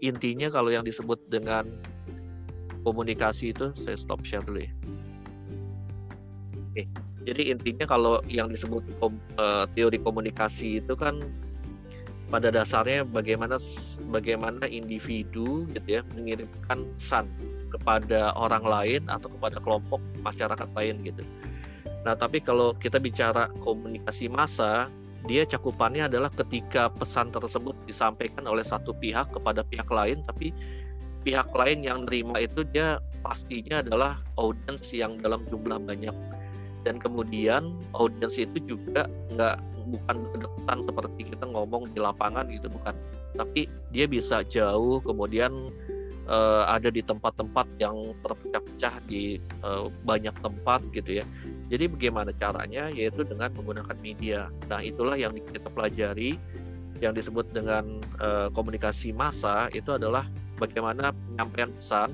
intinya 0.01 0.49
kalau 0.49 0.73
yang 0.73 0.81
disebut 0.81 1.21
dengan 1.29 1.69
komunikasi 2.81 3.53
itu 3.53 3.69
saya 3.77 3.97
stop 3.97 4.25
share 4.25 4.41
dulu 4.45 4.65
ya. 4.65 4.71
Oke. 6.73 6.83
Jadi 7.25 7.49
intinya 7.49 7.85
kalau 7.89 8.21
yang 8.29 8.53
disebut 8.53 8.85
kom, 9.01 9.17
uh, 9.41 9.65
teori 9.73 9.97
komunikasi 9.97 10.81
itu 10.81 10.93
kan 10.93 11.17
pada 12.35 12.51
dasarnya 12.51 13.07
bagaimana 13.07 13.55
bagaimana 14.11 14.67
individu 14.67 15.63
gitu 15.71 15.87
ya 15.87 16.01
mengirimkan 16.19 16.83
pesan 16.99 17.31
kepada 17.71 18.35
orang 18.35 18.67
lain 18.67 19.01
atau 19.07 19.31
kepada 19.31 19.63
kelompok 19.63 20.03
masyarakat 20.19 20.67
lain 20.75 20.99
gitu. 21.07 21.23
Nah, 22.03 22.11
tapi 22.11 22.43
kalau 22.43 22.75
kita 22.75 22.99
bicara 22.99 23.47
komunikasi 23.63 24.27
massa, 24.27 24.91
dia 25.31 25.47
cakupannya 25.47 26.11
adalah 26.11 26.27
ketika 26.27 26.91
pesan 26.91 27.31
tersebut 27.31 27.73
disampaikan 27.87 28.43
oleh 28.51 28.67
satu 28.67 28.91
pihak 28.91 29.31
kepada 29.31 29.63
pihak 29.63 29.87
lain, 29.87 30.19
tapi 30.27 30.51
pihak 31.23 31.47
lain 31.55 31.87
yang 31.87 32.03
nerima 32.03 32.43
itu 32.43 32.67
dia 32.67 32.99
pastinya 33.23 33.79
adalah 33.79 34.19
audiens 34.35 34.91
yang 34.91 35.15
dalam 35.23 35.41
jumlah 35.47 35.79
banyak 35.81 36.13
dan 36.85 37.01
kemudian 37.01 37.73
audiens 37.97 38.37
itu 38.37 38.61
juga 38.63 39.09
nggak 39.33 39.57
bukan 39.89 40.15
berdekatan 40.33 40.77
seperti 40.85 41.21
kita 41.33 41.45
ngomong 41.49 41.89
di 41.91 41.99
lapangan 41.99 42.45
gitu 42.49 42.69
bukan. 42.69 42.93
Tapi 43.35 43.67
dia 43.91 44.05
bisa 44.05 44.45
jauh 44.45 45.01
kemudian 45.01 45.73
uh, 46.29 46.63
ada 46.69 46.89
di 46.93 47.01
tempat-tempat 47.01 47.65
yang 47.81 48.13
terpecah-pecah 48.21 48.95
di 49.09 49.41
uh, 49.65 49.89
banyak 50.05 50.33
tempat 50.41 50.85
gitu 50.93 51.21
ya. 51.21 51.25
Jadi 51.73 51.89
bagaimana 51.89 52.29
caranya? 52.37 52.93
Yaitu 52.93 53.25
dengan 53.25 53.49
menggunakan 53.57 53.97
media. 53.99 54.53
Nah 54.69 54.81
itulah 54.85 55.17
yang 55.17 55.33
kita 55.33 55.69
pelajari 55.73 56.37
yang 57.03 57.11
disebut 57.11 57.51
dengan 57.51 57.99
uh, 58.23 58.47
komunikasi 58.55 59.11
massa 59.11 59.67
itu 59.75 59.91
adalah 59.91 60.23
bagaimana 60.55 61.11
penyampaian 61.11 61.71
pesan 61.75 62.09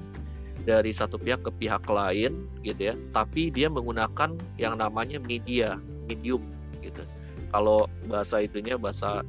dari 0.64 0.94
satu 0.94 1.18
pihak 1.18 1.42
ke 1.46 1.52
pihak 1.58 1.84
lain 1.90 2.46
gitu 2.62 2.94
ya. 2.94 2.96
Tapi 3.14 3.50
dia 3.50 3.68
menggunakan 3.68 4.38
yang 4.58 4.78
namanya 4.78 5.18
media 5.18 5.82
medium 6.06 6.42
gitu. 6.82 7.04
Kalau 7.52 7.90
bahasa 8.08 8.46
itunya 8.46 8.80
bahasa 8.80 9.26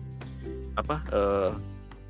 apa 0.78 1.02
uh, 1.12 1.52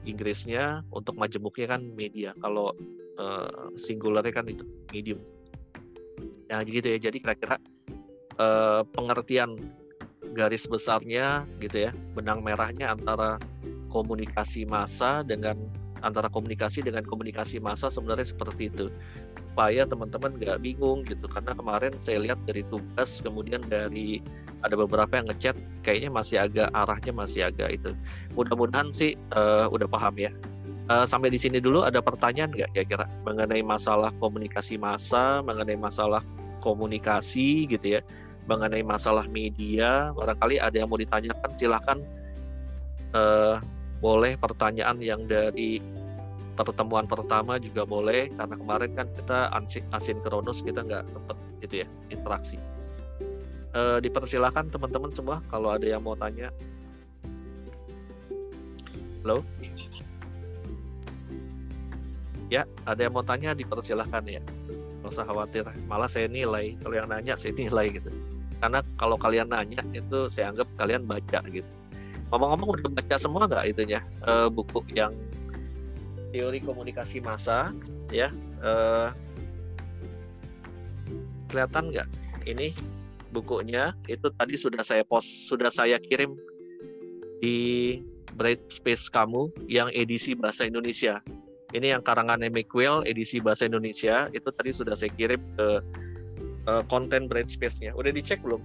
Inggrisnya 0.02 0.82
untuk 0.90 1.14
majemuknya 1.14 1.78
kan 1.78 1.82
media. 1.94 2.34
Kalau 2.42 2.74
uh, 3.22 3.70
singularnya 3.78 4.34
kan 4.34 4.46
itu 4.50 4.66
medium. 4.90 5.22
Ya 6.50 6.60
gitu 6.66 6.86
ya. 6.90 6.98
Jadi 6.98 7.22
kira-kira 7.22 7.56
uh, 8.42 8.82
pengertian 8.92 9.56
garis 10.32 10.64
besarnya 10.64 11.44
gitu 11.60 11.88
ya 11.88 11.90
benang 12.16 12.40
merahnya 12.40 12.96
antara 12.96 13.36
komunikasi 13.92 14.64
massa 14.64 15.20
dengan 15.20 15.60
antara 16.02 16.28
komunikasi 16.28 16.82
dengan 16.84 17.06
komunikasi 17.06 17.58
massa 17.62 17.88
sebenarnya 17.88 18.30
seperti 18.30 18.68
itu. 18.68 18.86
Supaya 19.52 19.84
teman-teman 19.84 20.36
nggak 20.36 20.60
bingung 20.64 21.04
gitu 21.06 21.24
karena 21.28 21.52
kemarin 21.56 21.92
saya 22.02 22.24
lihat 22.24 22.40
dari 22.44 22.66
tugas 22.68 23.20
kemudian 23.20 23.60
dari 23.66 24.20
ada 24.62 24.78
beberapa 24.78 25.10
yang 25.18 25.26
ngechat 25.28 25.56
kayaknya 25.82 26.10
masih 26.10 26.36
agak 26.40 26.68
arahnya 26.72 27.12
masih 27.14 27.40
agak 27.48 27.80
itu. 27.80 27.90
Mudah-mudahan 28.34 28.90
sih 28.94 29.18
uh, 29.34 29.68
udah 29.70 29.88
paham 29.88 30.16
ya. 30.18 30.30
Uh, 30.90 31.06
sampai 31.06 31.30
di 31.30 31.38
sini 31.38 31.62
dulu 31.62 31.86
ada 31.86 32.02
pertanyaan 32.02 32.50
nggak 32.50 32.74
kira-kira 32.74 33.06
mengenai 33.22 33.62
masalah 33.62 34.10
komunikasi 34.18 34.74
massa 34.74 35.38
mengenai 35.38 35.78
masalah 35.78 36.26
komunikasi 36.58 37.70
gitu 37.70 37.98
ya 37.98 38.00
mengenai 38.46 38.82
masalah 38.82 39.26
media? 39.30 40.10
Barangkali 40.14 40.58
ada 40.58 40.74
yang 40.74 40.90
mau 40.90 40.98
ditanyakan 40.98 41.50
silahkan 41.58 41.98
uh, 43.14 43.62
boleh 44.02 44.34
pertanyaan 44.34 44.98
yang 44.98 45.22
dari 45.30 45.78
pertemuan 46.58 47.06
pertama 47.06 47.56
juga 47.62 47.86
boleh 47.86 48.34
karena 48.34 48.58
kemarin 48.58 48.92
kan 48.98 49.06
kita 49.14 49.46
asinkronus 49.94 50.60
kita 50.66 50.82
nggak 50.82 51.06
sempet 51.14 51.38
gitu 51.62 51.86
ya 51.86 51.88
interaksi. 52.10 52.58
E, 53.72 54.02
dipersilakan 54.02 54.74
teman-teman 54.74 55.14
semua 55.14 55.38
kalau 55.46 55.70
ada 55.70 55.86
yang 55.86 56.02
mau 56.02 56.18
tanya. 56.18 56.50
Halo? 59.22 59.46
Ya 62.50 62.66
ada 62.84 63.00
yang 63.06 63.14
mau 63.14 63.22
tanya 63.22 63.54
dipersilahkan 63.54 64.26
ya. 64.26 64.42
Nggak 65.00 65.14
usah 65.14 65.24
khawatir. 65.24 65.64
Malah 65.86 66.10
saya 66.10 66.26
nilai. 66.26 66.74
Kalau 66.82 66.94
yang 66.98 67.06
nanya 67.06 67.38
saya 67.38 67.54
nilai 67.54 68.02
gitu. 68.02 68.10
Karena 68.58 68.82
kalau 68.98 69.14
kalian 69.14 69.46
nanya 69.46 69.86
itu 69.94 70.26
saya 70.26 70.50
anggap 70.50 70.66
kalian 70.74 71.06
baca 71.06 71.38
gitu 71.48 71.81
ngomong-ngomong 72.32 72.80
udah 72.80 72.88
baca 72.96 73.16
semua 73.20 73.44
nggak 73.44 73.76
itunya? 73.76 74.00
Uh, 74.24 74.48
buku 74.48 74.80
yang 74.96 75.12
teori 76.32 76.64
komunikasi 76.64 77.20
massa 77.20 77.76
ya 78.08 78.32
uh, 78.64 79.12
kelihatan 81.52 81.92
nggak 81.92 82.08
ini 82.48 82.72
bukunya? 83.36 83.92
Itu 84.08 84.32
tadi 84.32 84.56
sudah 84.56 84.80
saya 84.80 85.04
post 85.04 85.52
sudah 85.52 85.68
saya 85.68 86.00
kirim 86.00 86.32
di 87.44 88.00
Bright 88.32 88.64
Space 88.72 89.12
kamu 89.12 89.52
yang 89.68 89.92
edisi 89.92 90.32
bahasa 90.32 90.64
Indonesia. 90.64 91.20
Ini 91.72 91.96
yang 91.96 92.02
karangan 92.04 92.40
Will 92.76 93.04
edisi 93.04 93.40
bahasa 93.40 93.68
Indonesia. 93.68 94.28
Itu 94.32 94.52
tadi 94.52 94.72
sudah 94.72 94.96
saya 94.96 95.12
kirim 95.12 95.40
ke 95.56 95.68
uh, 96.68 96.82
konten 96.88 97.28
Bright 97.28 97.52
Space-nya 97.52 97.92
udah 97.96 98.12
dicek 98.12 98.40
belum 98.40 98.60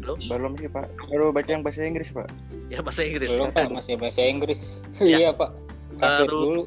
belum. 0.00 0.18
Belum 0.26 0.52
sih 0.58 0.68
pak. 0.68 0.86
Baru 1.08 1.30
baca 1.30 1.50
yang 1.50 1.62
bahasa 1.62 1.84
Inggris 1.84 2.08
pak. 2.10 2.28
Ya 2.72 2.80
bahasa 2.80 3.04
Inggris. 3.04 3.28
Belum 3.30 3.50
pak. 3.52 3.68
Masih 3.76 3.94
bahasa 4.00 4.20
Inggris. 4.24 4.80
Ya. 4.98 5.28
iya 5.28 5.30
pak. 5.32 5.52
Baru 6.00 6.26
dulu. 6.28 6.62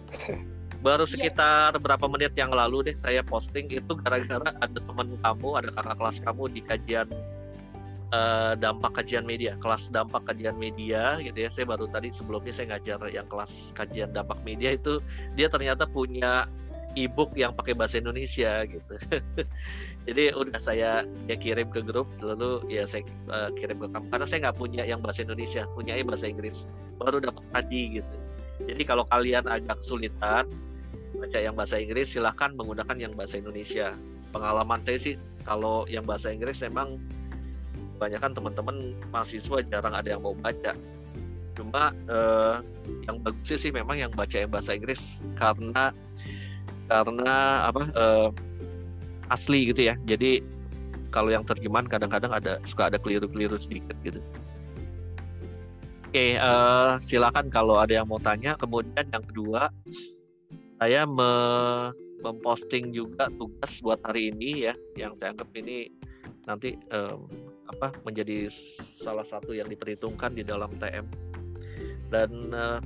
baru 0.83 1.07
sekitar 1.07 1.79
berapa 1.79 2.11
menit 2.11 2.35
yang 2.35 2.51
lalu 2.51 2.91
deh 2.91 2.97
saya 2.99 3.23
posting 3.23 3.71
itu 3.71 3.95
gara-gara 4.03 4.51
ada 4.59 4.79
teman 4.83 5.15
kamu 5.23 5.49
ada 5.55 5.69
kakak 5.71 5.95
kelas 5.95 6.17
kamu 6.19 6.43
di 6.51 6.59
kajian 6.59 7.07
uh, 8.11 8.51
dampak 8.59 8.91
kajian 8.99 9.23
media 9.23 9.55
kelas 9.63 9.87
dampak 9.95 10.27
kajian 10.27 10.59
media 10.59 11.23
gitu 11.23 11.39
ya. 11.39 11.49
Saya 11.49 11.65
baru 11.71 11.87
tadi 11.87 12.11
sebelumnya 12.11 12.51
saya 12.51 12.75
ngajar 12.75 12.99
yang 13.09 13.27
kelas 13.31 13.71
kajian 13.73 14.11
dampak 14.11 14.37
media 14.43 14.75
itu 14.75 14.99
dia 15.39 15.47
ternyata 15.47 15.87
punya 15.87 16.51
e-book 16.95 17.33
yang 17.33 17.53
pakai 17.53 17.73
bahasa 17.73 17.99
Indonesia 17.99 18.63
gitu. 18.67 18.95
Jadi 20.07 20.35
udah 20.35 20.59
saya 20.59 21.07
ya 21.31 21.35
kirim 21.39 21.71
ke 21.71 21.79
grup 21.79 22.11
lalu 22.19 22.59
ya 22.67 22.83
saya 22.83 23.07
uh, 23.31 23.49
kirim 23.55 23.79
ke 23.79 23.87
kamu. 23.89 24.05
Karena 24.11 24.25
saya 24.27 24.39
nggak 24.49 24.57
punya 24.59 24.83
yang 24.83 24.99
bahasa 24.99 25.23
Indonesia 25.23 25.63
punya 25.73 25.95
bahasa 26.03 26.27
Inggris. 26.27 26.67
Baru 26.99 27.23
dapat 27.23 27.43
tadi 27.55 28.01
gitu. 28.01 28.15
Jadi 28.67 28.83
kalau 28.85 29.03
kalian 29.09 29.47
agak 29.49 29.81
kesulitan 29.81 30.47
baca 31.17 31.39
yang 31.39 31.55
bahasa 31.55 31.79
Inggris 31.79 32.11
silahkan 32.11 32.51
menggunakan 32.53 32.97
yang 32.99 33.13
bahasa 33.15 33.39
Indonesia. 33.39 33.95
Pengalaman 34.33 34.81
saya 34.83 34.97
sih 34.97 35.15
kalau 35.45 35.85
yang 35.87 36.03
bahasa 36.03 36.33
Inggris 36.33 36.59
memang 36.65 36.97
kebanyakan 37.95 38.31
teman-teman 38.35 38.75
mahasiswa 39.13 39.57
jarang 39.69 39.93
ada 39.95 40.07
yang 40.17 40.21
mau 40.21 40.35
baca. 40.35 40.73
Cuma 41.53 41.93
uh, 42.09 42.59
yang 43.05 43.21
bagus 43.21 43.61
sih 43.61 43.69
memang 43.69 44.01
yang 44.01 44.11
baca 44.11 44.35
yang 44.43 44.51
bahasa 44.51 44.75
Inggris. 44.75 45.21
Karena 45.37 45.93
karena 46.87 47.67
apa 47.69 47.81
uh, 47.95 48.29
asli 49.31 49.71
gitu 49.71 49.87
ya. 49.91 49.95
Jadi 50.05 50.43
kalau 51.13 51.29
yang 51.29 51.45
terjemahan 51.45 51.85
kadang-kadang 51.85 52.33
ada 52.33 52.57
suka 52.65 52.89
ada 52.89 52.97
keliru-keliru 52.97 53.61
sedikit 53.61 53.95
gitu. 54.01 54.19
Oke, 56.13 56.37
uh, 56.37 57.01
silakan 57.01 57.49
kalau 57.49 57.81
ada 57.81 58.01
yang 58.01 58.05
mau 58.09 58.21
tanya. 58.21 58.53
Kemudian 58.57 59.09
yang 59.09 59.25
kedua, 59.25 59.73
saya 60.77 61.09
me 61.09 61.31
memposting 62.23 62.95
juga 62.95 63.27
tugas 63.35 63.83
buat 63.83 63.99
hari 64.07 64.31
ini 64.31 64.71
ya, 64.71 64.73
yang 64.95 65.11
saya 65.17 65.35
anggap 65.35 65.51
ini 65.59 65.91
nanti 66.47 66.79
um, 66.93 67.27
apa 67.67 67.91
menjadi 68.07 68.47
salah 69.01 69.27
satu 69.27 69.51
yang 69.51 69.67
diperhitungkan 69.67 70.37
di 70.37 70.45
dalam 70.45 70.71
TM. 70.77 71.03
Dan 72.13 72.53
uh, 72.53 72.79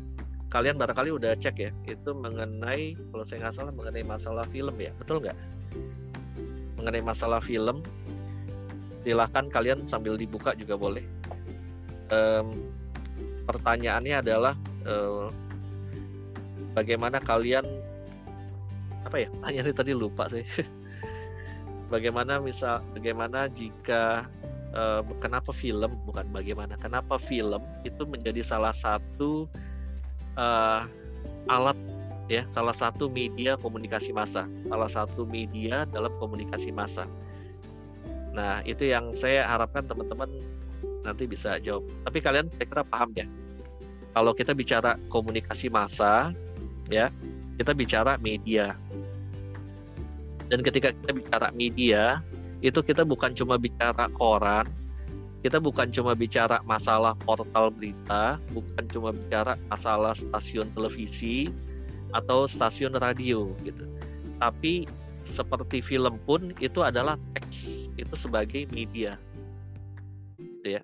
kalian 0.47 0.79
barangkali 0.79 1.11
udah 1.11 1.35
cek 1.35 1.55
ya, 1.59 1.71
itu 1.87 2.11
mengenai 2.15 2.95
kalau 3.11 3.23
saya 3.27 3.47
nggak 3.47 3.55
salah 3.55 3.73
mengenai 3.75 4.03
masalah 4.07 4.45
film 4.47 4.75
ya, 4.79 4.91
betul 4.95 5.19
nggak? 5.19 5.37
mengenai 6.77 7.03
masalah 7.03 7.41
film 7.41 7.81
silahkan 9.01 9.49
kalian 9.49 9.83
sambil 9.89 10.15
dibuka 10.15 10.53
juga 10.53 10.77
boleh. 10.77 11.03
Um, 12.11 12.71
pertanyaannya 13.43 14.23
adalah 14.23 14.53
uh, 14.87 15.27
bagaimana 16.71 17.19
kalian 17.19 17.65
apa 19.03 19.27
ya? 19.27 19.29
Tanya 19.43 19.67
tadi 19.71 19.91
lupa 19.91 20.27
sih. 20.31 20.43
Bagaimana 21.93 22.43
misal 22.43 22.83
bagaimana 22.91 23.47
jika 23.47 24.27
uh, 24.75 24.99
kenapa 25.23 25.55
film 25.55 25.95
bukan 26.03 26.27
bagaimana 26.35 26.75
kenapa 26.75 27.15
film 27.15 27.63
itu 27.87 28.03
menjadi 28.03 28.43
salah 28.43 28.75
satu 28.75 29.47
uh, 30.37 30.85
alat 31.49 31.75
ya 32.27 32.43
salah 32.47 32.75
satu 32.75 33.09
media 33.11 33.57
komunikasi 33.59 34.11
massa, 34.13 34.45
salah 34.67 34.87
satu 34.87 35.25
media 35.27 35.83
dalam 35.89 36.13
komunikasi 36.21 36.71
massa. 36.71 37.09
Nah, 38.37 38.61
itu 38.69 38.85
yang 38.85 39.17
saya 39.17 39.49
harapkan 39.49 39.87
teman-teman 39.89 40.29
nanti 41.01 41.25
bisa 41.25 41.57
jawab. 41.57 41.87
Tapi 42.05 42.19
kalian 42.21 42.51
saya 42.53 42.65
kira 42.69 42.83
paham 42.85 43.09
ya. 43.17 43.25
Kalau 44.13 44.31
kita 44.35 44.53
bicara 44.53 44.99
komunikasi 45.09 45.73
massa, 45.73 46.35
ya, 46.91 47.09
kita 47.57 47.73
bicara 47.73 48.19
media. 48.21 48.77
Dan 50.47 50.61
ketika 50.63 50.93
kita 50.93 51.11
bicara 51.17 51.47
media, 51.55 52.21
itu 52.61 52.79
kita 52.81 53.05
bukan 53.05 53.33
cuma 53.33 53.57
bicara 53.57 54.09
koran, 54.13 54.65
kita 55.47 55.63
bukan 55.63 55.87
cuma 55.95 56.11
bicara 56.11 56.59
masalah 56.67 57.15
portal 57.23 57.71
berita, 57.71 58.35
bukan 58.51 58.83
cuma 58.91 59.15
bicara 59.15 59.55
masalah 59.71 60.11
stasiun 60.11 60.67
televisi, 60.75 61.47
atau 62.11 62.51
stasiun 62.51 62.99
radio 62.99 63.55
gitu. 63.63 63.87
Tapi 64.43 64.83
seperti 65.23 65.79
film 65.79 66.19
pun 66.27 66.51
itu 66.59 66.83
adalah 66.83 67.15
teks 67.31 67.87
itu 67.95 68.11
sebagai 68.19 68.67
media. 68.75 69.15
Gitu 70.35 70.67
ya. 70.75 70.83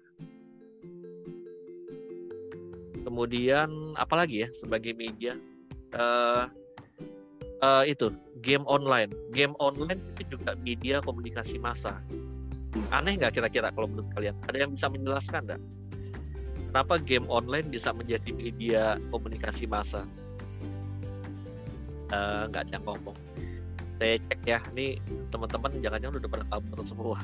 Kemudian 3.04 3.68
apalagi 4.00 4.48
ya 4.48 4.50
sebagai 4.56 4.96
media 4.96 5.36
uh, 5.92 6.48
uh, 7.60 7.84
itu 7.84 8.16
game 8.40 8.64
online. 8.64 9.12
Game 9.36 9.60
online 9.60 10.00
itu 10.16 10.40
juga 10.40 10.56
media 10.64 11.04
komunikasi 11.04 11.60
massa. 11.60 12.00
Aneh 12.90 13.18
nggak 13.18 13.38
kira-kira 13.38 13.70
kalau 13.74 13.86
menurut 13.90 14.10
kalian? 14.18 14.36
Ada 14.50 14.58
yang 14.66 14.72
bisa 14.74 14.90
menjelaskan 14.90 15.42
nggak? 15.46 15.62
Kenapa 16.74 16.98
game 16.98 17.30
online 17.30 17.70
bisa 17.70 17.94
menjadi 17.94 18.34
media 18.34 18.98
komunikasi 19.14 19.70
massa? 19.70 20.10
Eh, 22.14 22.44
nggak 22.50 22.64
uh, 22.64 22.68
ada 22.70 22.78
ngomong 22.86 23.18
saya 23.98 24.20
cek 24.30 24.42
ya 24.46 24.60
ini 24.76 25.00
teman-teman 25.34 25.80
jangan-jangan 25.82 26.18
udah 26.22 26.30
pada 26.30 26.46
kabur 26.52 26.80
semua 26.86 27.18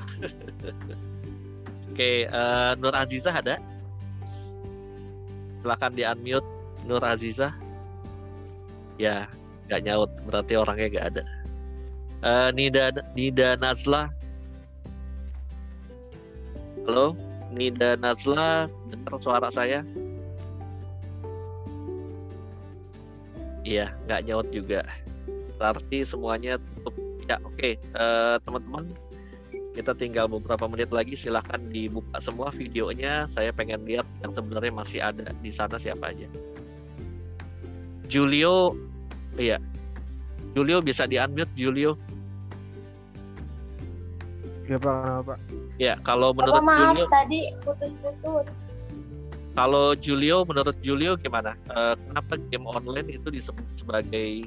oke 1.91 2.11
uh, 2.29 2.71
Nur 2.79 2.95
Aziza 2.95 3.29
ada 3.35 3.61
silakan 5.61 5.91
di 5.93 6.07
unmute 6.07 6.49
Nur 6.89 7.03
Aziza 7.03 7.53
ya 8.97 9.29
nggak 9.69 9.81
nyaut 9.85 10.09
berarti 10.25 10.53
orangnya 10.57 10.87
nggak 10.89 11.05
ada 11.13 11.23
uh, 12.25 12.49
Nida 12.55 12.95
Nida 13.13 13.59
Nazla 13.61 14.09
halo 16.89 17.13
Nida 17.53 17.93
Nazla 18.01 18.65
dengar 18.89 19.21
suara 19.21 19.53
saya? 19.53 19.85
Iya 23.61 23.93
nggak 24.09 24.25
nyaut 24.25 24.49
juga. 24.49 24.81
Berarti 25.61 26.01
semuanya 26.01 26.57
tutup. 26.57 26.97
Ya 27.29 27.37
oke 27.45 27.53
okay. 27.61 27.73
uh, 27.93 28.01
eh, 28.01 28.35
teman-teman 28.41 28.89
kita 29.77 29.93
tinggal 29.93 30.25
beberapa 30.25 30.65
menit 30.65 30.89
lagi. 30.89 31.13
Silahkan 31.13 31.61
dibuka 31.69 32.17
semua 32.17 32.49
videonya. 32.49 33.29
Saya 33.29 33.53
pengen 33.53 33.85
lihat 33.85 34.09
yang 34.25 34.33
sebenarnya 34.33 34.73
masih 34.73 34.97
ada 34.97 35.29
di 35.45 35.53
sana 35.53 35.77
siapa 35.77 36.09
aja. 36.09 36.25
Julio 38.09 38.73
iya. 39.37 39.61
Julio 40.57 40.81
bisa 40.81 41.05
di 41.05 41.21
unmute 41.21 41.53
Julio. 41.53 41.93
Ya 44.65 44.81
pak 44.81 45.29
pak 45.29 45.37
ya 45.79 45.95
kalau 46.03 46.35
menurut 46.35 46.61
Apa, 46.61 46.67
maaf, 46.67 46.93
Julio 46.93 47.05
tadi 47.07 47.39
putus-putus. 47.63 48.49
Kalau 49.57 49.97
Julio 49.97 50.45
menurut 50.45 50.77
Julio 50.79 51.17
gimana? 51.17 51.57
Uh, 51.71 51.97
kenapa 51.97 52.37
game 52.51 52.67
online 52.69 53.07
itu 53.17 53.27
disebut 53.33 53.65
sebagai 53.75 54.45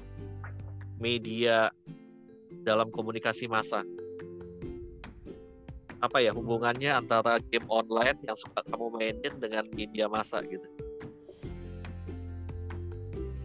media 1.03 1.75
dalam 2.62 2.88
komunikasi 2.95 3.51
massa? 3.51 3.83
Apa 5.99 6.23
ya 6.23 6.31
hubungannya 6.35 6.95
antara 6.95 7.38
game 7.51 7.66
online 7.66 8.18
yang 8.23 8.35
suka 8.38 8.62
kamu 8.66 8.87
mainin 8.95 9.35
dengan 9.42 9.64
media 9.75 10.07
massa 10.07 10.40
gitu? 10.47 10.64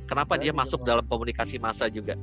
Kenapa 0.08 0.40
dia 0.40 0.56
masuk 0.56 0.88
dalam 0.88 1.04
komunikasi 1.04 1.60
massa 1.60 1.92
juga? 1.92 2.16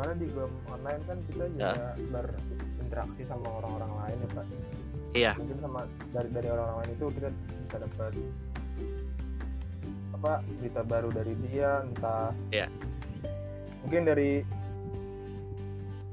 Ada 0.00 0.12
di 0.16 0.26
game 0.32 0.56
online 0.72 1.02
kan 1.04 1.18
kita 1.28 1.44
juga 1.52 1.92
ya. 1.92 1.92
berinteraksi 2.08 3.22
sama 3.28 3.46
orang-orang 3.60 3.92
lain 4.00 4.16
ya 4.16 4.28
pak. 4.32 4.46
Iya. 5.10 5.32
Mungkin 5.36 5.58
sama 5.60 5.80
dari 6.16 6.28
dari 6.32 6.48
orang-orang 6.48 6.78
lain 6.80 6.92
itu 6.96 7.06
kita 7.20 7.28
bisa 7.36 7.76
dapat 7.84 8.12
apa 10.20 10.32
berita 10.60 10.80
baru 10.84 11.08
dari 11.12 11.32
dia 11.48 11.70
entah. 11.84 12.32
Iya. 12.48 12.66
Mungkin 13.84 14.02
dari 14.08 14.30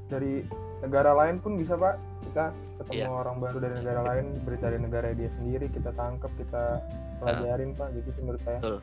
dari 0.08 0.44
negara 0.84 1.12
lain 1.12 1.36
pun 1.40 1.56
bisa 1.56 1.74
pak 1.76 1.96
kita 2.28 2.52
ketemu 2.84 3.08
yeah. 3.08 3.20
orang 3.24 3.36
baru 3.40 3.56
dari 3.58 3.74
negara 3.80 4.00
lain 4.04 4.26
berita 4.44 4.64
dari 4.68 4.80
negara 4.84 5.06
dia 5.16 5.30
sendiri 5.40 5.66
kita 5.72 5.90
tangkap 5.96 6.30
kita 6.36 6.84
pelajarin 7.18 7.72
uh, 7.72 7.76
pak 7.76 7.88
gitu 7.96 8.08
sih 8.14 8.22
menurut 8.22 8.42
saya 8.44 8.58
betul. 8.60 8.78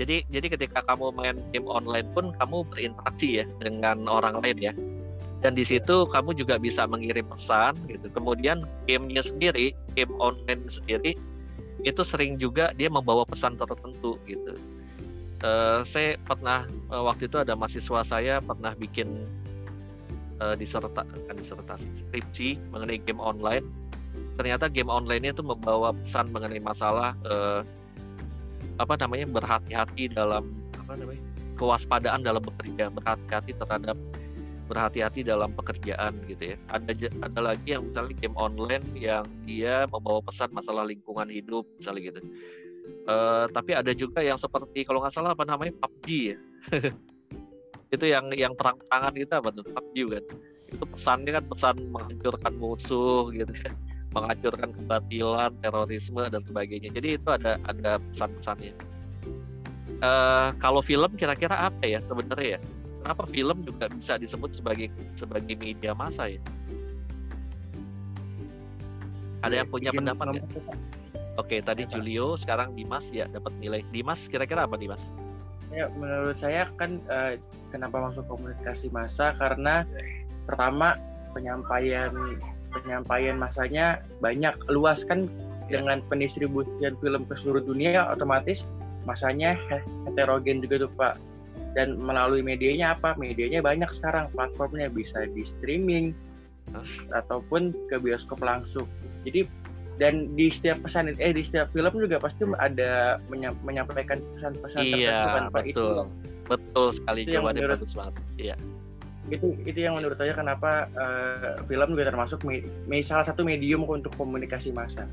Jadi 0.00 0.24
jadi 0.32 0.46
ketika 0.56 0.80
kamu 0.88 1.12
main 1.12 1.36
game 1.52 1.68
online 1.68 2.08
pun 2.16 2.32
kamu 2.40 2.64
berinteraksi 2.72 3.42
ya 3.42 3.46
dengan 3.60 4.08
orang 4.08 4.40
lain 4.40 4.58
ya. 4.58 4.72
Dan 5.42 5.58
di 5.58 5.66
situ 5.66 6.06
kamu 6.06 6.38
juga 6.38 6.54
bisa 6.56 6.86
mengirim 6.86 7.26
pesan 7.26 7.74
gitu. 7.90 8.06
Kemudian 8.14 8.62
gamenya 8.86 9.26
sendiri 9.26 9.74
game 9.98 10.14
online 10.22 10.64
sendiri 10.70 11.18
itu 11.82 12.02
sering 12.06 12.38
juga 12.38 12.70
dia 12.78 12.86
membawa 12.86 13.26
pesan 13.26 13.58
tertentu 13.58 14.16
gitu. 14.24 14.54
Uh, 15.42 15.82
saya 15.82 16.14
pernah 16.22 16.70
uh, 16.94 17.02
waktu 17.02 17.26
itu 17.26 17.34
ada 17.42 17.58
mahasiswa 17.58 18.06
saya 18.06 18.38
pernah 18.38 18.78
bikin 18.78 19.26
uh, 20.38 20.54
diserta 20.54 21.02
kan 21.02 21.34
disertasi 21.34 22.06
skripsi 22.06 22.48
mengenai 22.70 23.02
game 23.02 23.18
online. 23.18 23.66
Ternyata 24.38 24.70
game 24.70 24.88
online-nya 24.88 25.34
itu 25.34 25.44
membawa 25.44 25.90
pesan 25.92 26.30
mengenai 26.30 26.62
masalah 26.62 27.18
uh, 27.26 27.66
apa 28.80 28.94
namanya 29.00 29.26
berhati-hati 29.28 30.12
dalam 30.12 30.52
apa 30.78 30.96
namanya 30.96 31.22
kewaspadaan 31.60 32.24
dalam 32.24 32.42
bekerja 32.42 32.88
berhati-hati 32.92 33.52
terhadap 33.56 33.96
berhati-hati 34.70 35.20
dalam 35.26 35.52
pekerjaan 35.52 36.16
gitu 36.30 36.54
ya. 36.54 36.56
Ada 36.72 37.12
ada 37.20 37.40
lagi 37.52 37.76
yang 37.76 37.92
misalnya 37.92 38.14
game 38.16 38.36
online 38.40 38.84
yang 38.96 39.28
dia 39.44 39.84
membawa 39.90 40.24
pesan 40.24 40.48
masalah 40.54 40.88
lingkungan 40.88 41.28
hidup 41.28 41.68
misalnya 41.76 42.14
gitu. 42.14 42.20
Uh, 43.06 43.46
tapi 43.52 43.76
ada 43.76 43.92
juga 43.94 44.24
yang 44.24 44.38
seperti 44.40 44.86
kalau 44.86 45.02
nggak 45.04 45.12
salah 45.12 45.36
apa 45.36 45.44
namanya 45.44 45.76
PUBG 45.82 46.08
ya. 46.34 46.38
Itu 47.94 48.08
yang 48.08 48.32
yang 48.32 48.56
perang 48.56 48.80
tangan 48.88 49.12
itu 49.20 49.28
apa 49.36 49.52
tuh 49.52 49.68
PUBG 49.68 49.96
kan 50.08 50.24
itu 50.72 50.84
pesannya 50.88 51.30
kan 51.36 51.44
pesan 51.44 51.76
menghancurkan 51.92 52.52
musuh 52.56 53.28
gitu 53.36 53.52
ya 53.52 53.72
menghancurkan 54.12 54.70
kebatilan 54.76 55.52
terorisme 55.64 56.22
dan 56.28 56.42
sebagainya. 56.44 56.92
Jadi 56.92 57.08
itu 57.16 57.28
ada 57.28 57.56
ada 57.64 57.98
pesan-pesannya. 58.12 58.74
Uh, 60.02 60.50
kalau 60.58 60.82
film 60.82 61.14
kira-kira 61.14 61.54
apa 61.72 61.84
ya 61.86 61.98
sebenarnya 62.02 62.58
ya? 62.58 62.60
Kenapa 63.02 63.24
film 63.26 63.66
juga 63.66 63.90
bisa 63.90 64.14
disebut 64.14 64.54
sebagai 64.54 64.88
sebagai 65.18 65.58
media 65.58 65.96
massa 65.96 66.30
ya? 66.30 66.40
Ada 69.42 69.64
yang 69.64 69.68
punya 69.74 69.90
pendapat 69.90 70.38
ya? 70.38 70.42
Oke, 71.40 71.64
tadi 71.64 71.88
Julio, 71.88 72.36
sekarang 72.36 72.76
Dimas. 72.76 73.10
Ya 73.10 73.26
dapat 73.26 73.50
nilai. 73.58 73.82
Dimas 73.90 74.28
kira-kira 74.30 74.68
apa 74.68 74.78
Dimas? 74.78 75.16
Ya, 75.72 75.88
menurut 75.96 76.36
saya 76.36 76.68
kan 76.76 77.00
uh, 77.08 77.34
kenapa 77.72 78.12
masuk 78.12 78.28
komunikasi 78.28 78.92
massa? 78.92 79.32
Karena 79.40 79.88
pertama 80.44 80.94
penyampaian 81.32 82.12
penyampaian 82.72 83.36
masanya 83.36 84.00
banyak 84.24 84.54
luas 84.72 85.04
kan 85.04 85.28
dengan 85.70 86.04
pendistribusian 86.08 86.96
film 87.00 87.22
ke 87.28 87.34
seluruh 87.38 87.64
dunia 87.64 88.08
otomatis 88.12 88.64
masanya 89.08 89.56
heterogen 90.08 90.60
juga 90.64 90.86
tuh 90.86 90.92
Pak. 90.96 91.14
Dan 91.72 91.96
melalui 91.96 92.44
medianya 92.44 92.92
apa? 92.92 93.16
Medianya 93.16 93.64
banyak 93.64 93.88
sekarang 93.96 94.28
platformnya 94.36 94.92
bisa 94.92 95.24
di 95.32 95.40
streaming 95.40 96.12
huh? 96.76 96.84
ataupun 97.16 97.72
ke 97.88 97.96
bioskop 97.96 98.44
langsung. 98.44 98.84
Jadi 99.24 99.48
dan 99.96 100.36
di 100.36 100.52
setiap 100.52 100.84
pesan 100.84 101.12
eh 101.16 101.32
di 101.32 101.44
setiap 101.44 101.72
film 101.72 101.92
juga 101.96 102.20
pasti 102.20 102.44
ada 102.60 103.20
menyampaikan 103.64 104.20
pesan-pesan 104.36 104.80
iya, 104.84 104.92
tertentu 104.92 105.28
kan 105.28 105.44
Pak. 105.48 105.62
Betul. 105.64 105.72
itu 105.72 105.86
betul 106.50 106.86
sekali 106.92 107.20
itu 107.24 107.32
jawabannya 107.38 107.60
menurut, 107.62 107.78
bagus 107.80 107.94
banget 107.94 108.14
iya 108.36 108.56
itu 109.30 109.54
itu 109.62 109.78
yang 109.86 109.94
menurut 109.94 110.18
saya 110.18 110.34
kenapa 110.34 110.90
uh, 110.98 111.62
film 111.70 111.94
juga 111.94 112.10
termasuk 112.10 112.42
me, 112.42 112.66
me, 112.90 113.04
salah 113.06 113.22
satu 113.22 113.46
medium 113.46 113.86
untuk 113.86 114.10
komunikasi 114.18 114.74
massa. 114.74 115.06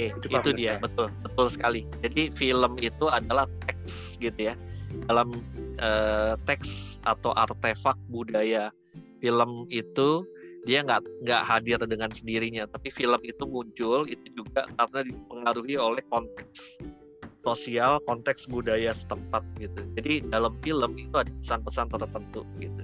Eh, 0.00 0.08
itu, 0.08 0.26
itu 0.32 0.50
dia 0.56 0.80
saya. 0.80 0.82
betul 0.82 1.08
betul 1.22 1.46
sekali. 1.52 1.80
Jadi 2.02 2.32
film 2.34 2.80
itu 2.82 3.06
adalah 3.06 3.46
teks 3.68 4.18
gitu 4.18 4.50
ya. 4.50 4.54
Dalam 5.06 5.30
uh, 5.78 6.34
teks 6.48 6.98
atau 7.06 7.30
artefak 7.38 7.94
budaya 8.10 8.74
film 9.22 9.70
itu 9.70 10.26
dia 10.66 10.82
nggak 10.82 11.02
nggak 11.22 11.42
hadir 11.46 11.78
dengan 11.86 12.10
sendirinya. 12.10 12.66
Tapi 12.66 12.90
film 12.90 13.20
itu 13.22 13.44
muncul 13.46 14.10
itu 14.10 14.26
juga 14.34 14.66
karena 14.74 15.06
dipengaruhi 15.06 15.76
oleh 15.78 16.02
konteks 16.10 16.82
sosial 17.42 17.98
konteks 18.06 18.46
budaya 18.50 18.90
setempat 18.94 19.42
gitu. 19.58 19.82
Jadi 19.98 20.26
dalam 20.30 20.54
film 20.62 20.98
itu 20.98 21.14
ada 21.14 21.30
pesan-pesan 21.42 21.90
tertentu 21.90 22.42
gitu 22.58 22.82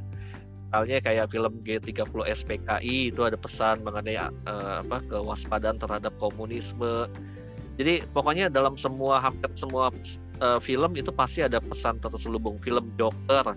misalnya 0.69 1.01
kayak 1.01 1.33
film 1.33 1.65
G30 1.65 2.13
SPKI 2.29 3.09
itu 3.09 3.25
ada 3.25 3.41
pesan 3.41 3.81
mengenai 3.81 4.21
uh, 4.21 4.85
apa 4.85 5.01
kewaspadaan 5.09 5.81
terhadap 5.81 6.13
komunisme. 6.21 7.09
Jadi 7.81 8.05
pokoknya 8.13 8.53
dalam 8.53 8.77
semua 8.77 9.17
hampir 9.17 9.49
semua 9.57 9.89
uh, 10.45 10.61
film 10.61 10.93
itu 10.93 11.09
pasti 11.09 11.41
ada 11.41 11.57
pesan 11.57 12.05
terselubung. 12.05 12.61
Film 12.61 12.93
Joker 13.01 13.57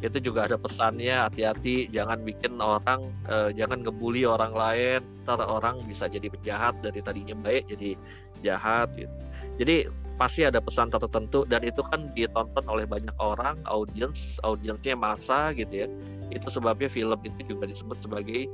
itu 0.00 0.16
juga 0.16 0.48
ada 0.48 0.56
pesannya 0.56 1.28
hati-hati 1.28 1.92
jangan 1.92 2.24
bikin 2.24 2.56
orang 2.56 3.04
uh, 3.28 3.52
jangan 3.52 3.84
ngebully 3.84 4.24
orang 4.24 4.56
lain. 4.56 5.04
Ntar 5.28 5.44
orang 5.44 5.84
bisa 5.84 6.08
jadi 6.08 6.32
penjahat 6.32 6.80
dari 6.80 7.04
tadinya 7.04 7.36
baik 7.36 7.68
jadi 7.68 8.00
jahat 8.40 8.96
gitu. 8.96 9.12
Jadi 9.60 9.92
pasti 10.16 10.48
ada 10.48 10.58
pesan 10.60 10.88
tertentu 10.88 11.44
dan 11.44 11.60
itu 11.60 11.84
kan 11.92 12.08
ditonton 12.16 12.64
oleh 12.66 12.88
banyak 12.88 13.12
orang 13.20 13.60
audiens 13.68 14.40
audiensnya 14.42 14.96
masa 14.96 15.52
gitu 15.52 15.86
ya. 15.86 15.88
Itu 16.32 16.48
sebabnya 16.48 16.88
film 16.88 17.20
itu 17.22 17.54
juga 17.54 17.68
disebut 17.68 18.00
sebagai 18.00 18.48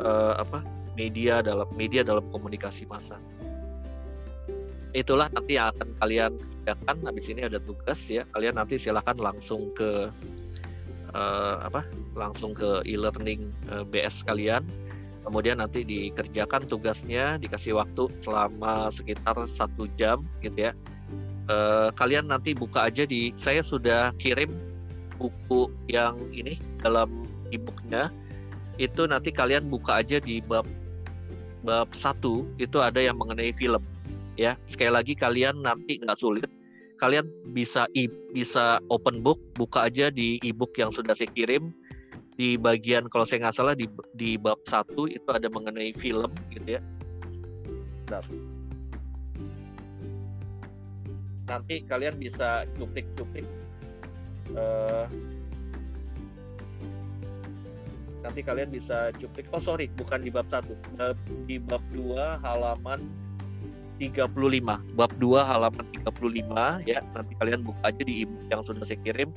uh, 0.00 0.38
apa 0.38 0.62
media 0.94 1.42
dalam 1.42 1.66
media 1.74 2.02
dalam 2.06 2.24
komunikasi 2.30 2.86
massa 2.86 3.18
itulah 4.96 5.28
nanti 5.30 5.60
yang 5.60 5.70
akan 5.76 5.88
kalian 6.00 6.32
kerjakan. 6.40 6.96
Habis 7.04 7.26
ini 7.28 7.40
ada 7.44 7.58
tugas 7.60 8.00
ya. 8.08 8.24
Kalian 8.32 8.56
nanti 8.56 8.80
silahkan 8.80 9.16
langsung 9.20 9.70
ke 9.76 10.08
uh, 11.12 11.56
apa 11.62 11.84
langsung 12.16 12.56
ke 12.56 12.82
e-learning 12.88 13.52
uh, 13.68 13.82
eh, 13.82 13.84
BS 13.84 14.24
kalian. 14.24 14.64
Kemudian 15.22 15.60
nanti 15.60 15.84
dikerjakan 15.84 16.64
tugasnya 16.64 17.36
dikasih 17.36 17.76
waktu 17.76 18.08
selama 18.24 18.88
sekitar 18.88 19.36
satu 19.44 19.84
jam 20.00 20.24
gitu 20.40 20.72
ya 20.72 20.72
uh, 21.48 21.88
kalian 21.96 22.28
nanti 22.30 22.52
buka 22.52 22.88
aja 22.92 23.08
di 23.08 23.32
saya 23.34 23.64
sudah 23.64 24.12
kirim 24.20 24.52
buku 25.18 25.72
yang 25.90 26.16
ini 26.30 26.60
dalam 26.80 27.26
e-booknya. 27.50 28.12
Itu 28.78 29.10
nanti 29.10 29.34
kalian 29.34 29.66
buka 29.66 30.00
aja 30.04 30.22
di 30.22 30.38
bab 30.38 30.64
bab 31.66 31.90
satu. 31.90 32.46
Itu 32.62 32.78
ada 32.78 33.02
yang 33.02 33.18
mengenai 33.18 33.50
film. 33.50 33.82
Ya 34.38 34.54
sekali 34.70 34.94
lagi 34.94 35.18
kalian 35.18 35.66
nanti 35.66 35.98
nggak 35.98 36.20
sulit. 36.20 36.46
Kalian 37.02 37.26
bisa 37.54 37.86
e 37.94 38.06
bisa 38.34 38.78
open 38.90 39.22
book 39.22 39.38
buka 39.58 39.90
aja 39.90 40.10
di 40.14 40.38
ebook 40.46 40.78
yang 40.78 40.94
sudah 40.94 41.14
saya 41.14 41.30
kirim. 41.34 41.74
Di 42.38 42.54
bagian 42.54 43.10
kalau 43.10 43.26
saya 43.26 43.50
nggak 43.50 43.56
salah 43.58 43.74
di 43.74 43.90
di 44.14 44.38
bab 44.38 44.62
satu 44.62 45.10
itu 45.10 45.26
ada 45.26 45.50
mengenai 45.50 45.90
film 45.90 46.30
gitu 46.54 46.78
ya. 46.78 46.82
Bentar. 48.06 48.22
Nanti 51.48 51.82
kalian 51.88 52.20
bisa 52.20 52.68
cuplik-cuplik 52.76 53.48
uh, 54.52 55.08
nanti 58.22 58.40
kalian 58.42 58.68
bisa 58.68 59.14
cuplik 59.16 59.46
oh 59.54 59.62
sorry 59.62 59.86
bukan 59.94 60.20
di 60.20 60.30
bab 60.30 60.46
satu. 60.50 60.74
Di 61.46 61.56
bab 61.62 61.82
2 61.94 62.44
halaman 62.44 63.00
35 63.96 64.30
bab 64.94 65.12
2 65.16 65.38
halaman 65.42 65.84
35 66.04 66.84
ya. 66.86 67.00
Nanti 67.14 67.32
kalian 67.38 67.60
buka 67.62 67.80
aja 67.88 68.02
di 68.02 68.26
ebook 68.26 68.42
yang 68.50 68.62
sudah 68.62 68.82
saya 68.84 68.98
kirim. 69.06 69.30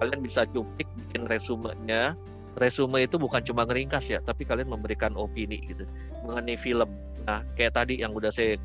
Kalian 0.00 0.20
bisa 0.24 0.48
cuplik 0.48 0.88
bikin 0.98 1.28
resumenya. 1.28 2.16
Resume 2.60 3.08
itu 3.08 3.16
bukan 3.16 3.40
cuma 3.40 3.64
ngeringkas 3.64 4.12
ya 4.12 4.20
tapi 4.20 4.44
kalian 4.44 4.68
memberikan 4.68 5.16
opini 5.16 5.60
gitu. 5.68 5.84
Mengenai 6.24 6.56
film. 6.56 6.88
Nah 7.24 7.44
kayak 7.56 7.78
tadi 7.78 8.00
yang 8.00 8.12
udah 8.12 8.32
saya 8.32 8.56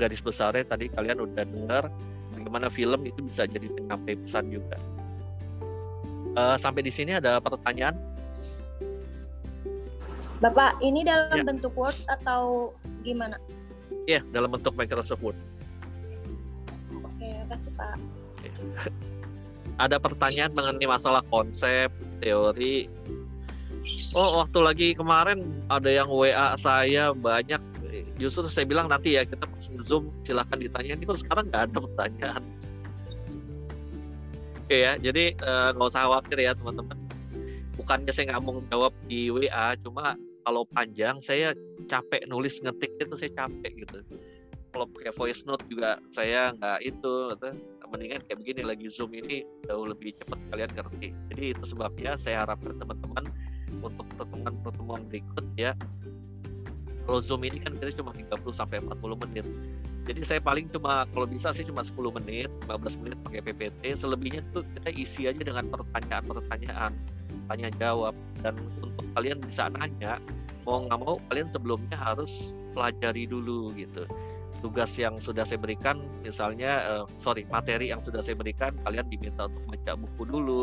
garis 0.00 0.24
besarnya 0.24 0.64
tadi 0.64 0.88
kalian 0.88 1.20
udah 1.20 1.44
dengar 1.44 1.84
bagaimana 2.42 2.68
film 2.68 3.00
itu 3.06 3.20
bisa 3.22 3.46
jadi 3.46 3.70
penyampai 3.70 4.18
pesan 4.18 4.50
juga 4.50 4.76
uh, 6.34 6.58
sampai 6.58 6.82
di 6.82 6.92
sini 6.92 7.16
ada 7.16 7.38
pertanyaan 7.38 7.94
Bapak, 10.42 10.82
ini 10.82 11.06
dalam 11.06 11.38
ya. 11.38 11.46
bentuk 11.46 11.70
Word 11.78 11.94
atau 12.10 12.74
gimana? 13.06 13.38
Iya, 14.10 14.26
dalam 14.34 14.50
bentuk 14.50 14.74
Microsoft 14.74 15.22
Word. 15.22 15.38
Oke, 16.98 17.30
kasih 17.46 17.70
Pak. 17.78 17.94
Ada 19.78 20.02
pertanyaan 20.02 20.50
mengenai 20.50 20.90
masalah 20.90 21.22
konsep, 21.30 21.94
teori. 22.18 22.90
Oh, 24.18 24.42
waktu 24.42 24.58
lagi 24.62 24.88
kemarin 24.98 25.46
ada 25.70 25.90
yang 25.90 26.10
WA 26.10 26.58
saya 26.58 27.14
banyak. 27.14 27.62
Justru 28.22 28.46
saya 28.46 28.62
bilang 28.62 28.86
nanti 28.86 29.18
ya 29.18 29.26
kita 29.26 29.42
pas 29.42 29.66
Zoom 29.82 30.14
silahkan 30.22 30.54
ditanya. 30.54 30.94
Ini 30.94 31.02
kok 31.02 31.18
sekarang 31.18 31.50
nggak 31.50 31.62
ada 31.66 31.78
pertanyaan. 31.82 32.42
Oke 34.62 34.76
ya, 34.78 34.94
jadi 35.02 35.34
eh, 35.34 35.68
nggak 35.74 35.88
usah 35.90 36.06
khawatir 36.06 36.38
ya 36.38 36.54
teman-teman. 36.54 36.94
Bukannya 37.74 38.12
saya 38.14 38.24
nggak 38.30 38.42
mau 38.46 38.62
jawab 38.70 38.94
di 39.10 39.26
WA, 39.26 39.74
cuma 39.82 40.14
kalau 40.46 40.62
panjang 40.70 41.18
saya 41.18 41.50
capek 41.90 42.22
nulis 42.30 42.62
ngetik 42.62 42.94
itu 43.02 43.14
saya 43.18 43.30
capek 43.34 43.72
gitu 43.86 43.98
kalau 44.72 44.88
pakai 44.88 45.12
voice 45.14 45.44
note 45.44 45.62
juga 45.68 46.00
saya 46.10 46.56
nggak 46.56 46.78
itu 46.82 47.12
gitu. 47.36 47.50
mendingan 47.92 48.24
kayak 48.24 48.40
begini 48.40 48.62
lagi 48.64 48.88
zoom 48.88 49.12
ini 49.12 49.44
jauh 49.68 49.84
lebih 49.84 50.16
cepat 50.16 50.40
kalian 50.48 50.70
ngerti 50.72 51.12
jadi 51.28 51.44
itu 51.52 51.64
sebabnya 51.68 52.16
saya 52.16 52.48
harapkan 52.48 52.72
teman-teman 52.80 53.28
untuk 53.84 54.08
pertemuan-pertemuan 54.16 55.04
berikut 55.12 55.44
ya 55.60 55.76
kalau 57.02 57.18
zoom 57.18 57.42
ini 57.42 57.58
kan 57.58 57.74
kita 57.78 57.98
cuma 57.98 58.14
30 58.14 58.30
sampai 58.54 58.78
40 58.78 59.22
menit. 59.26 59.46
Jadi 60.02 60.20
saya 60.26 60.40
paling 60.42 60.66
cuma 60.70 61.06
kalau 61.14 61.26
bisa 61.30 61.54
sih 61.54 61.62
cuma 61.62 61.82
10 61.82 61.94
menit 62.22 62.50
15 62.66 63.02
menit 63.02 63.16
pakai 63.22 63.40
PPT 63.42 63.82
selebihnya 63.94 64.42
tuh 64.50 64.66
kita 64.78 64.90
isi 64.94 65.30
aja 65.30 65.42
dengan 65.42 65.70
pertanyaan-pertanyaan. 65.70 66.94
Tanya 67.50 67.68
jawab. 67.78 68.14
Dan 68.42 68.58
untuk 68.82 69.06
kalian 69.14 69.38
bisa 69.42 69.70
nanya 69.74 70.18
mau 70.62 70.82
nggak 70.82 70.98
mau 71.02 71.18
kalian 71.30 71.48
sebelumnya 71.50 71.98
harus 71.98 72.54
pelajari 72.74 73.26
dulu 73.26 73.74
gitu. 73.74 74.06
Tugas 74.62 74.94
yang 74.94 75.18
sudah 75.18 75.42
saya 75.42 75.58
berikan 75.58 75.98
misalnya 76.22 76.86
uh, 76.86 77.04
sorry 77.18 77.42
materi 77.50 77.90
yang 77.90 77.98
sudah 77.98 78.22
saya 78.22 78.38
berikan 78.38 78.74
kalian 78.86 79.06
diminta 79.10 79.50
untuk 79.50 79.74
baca 79.74 79.98
buku 79.98 80.22
dulu 80.22 80.62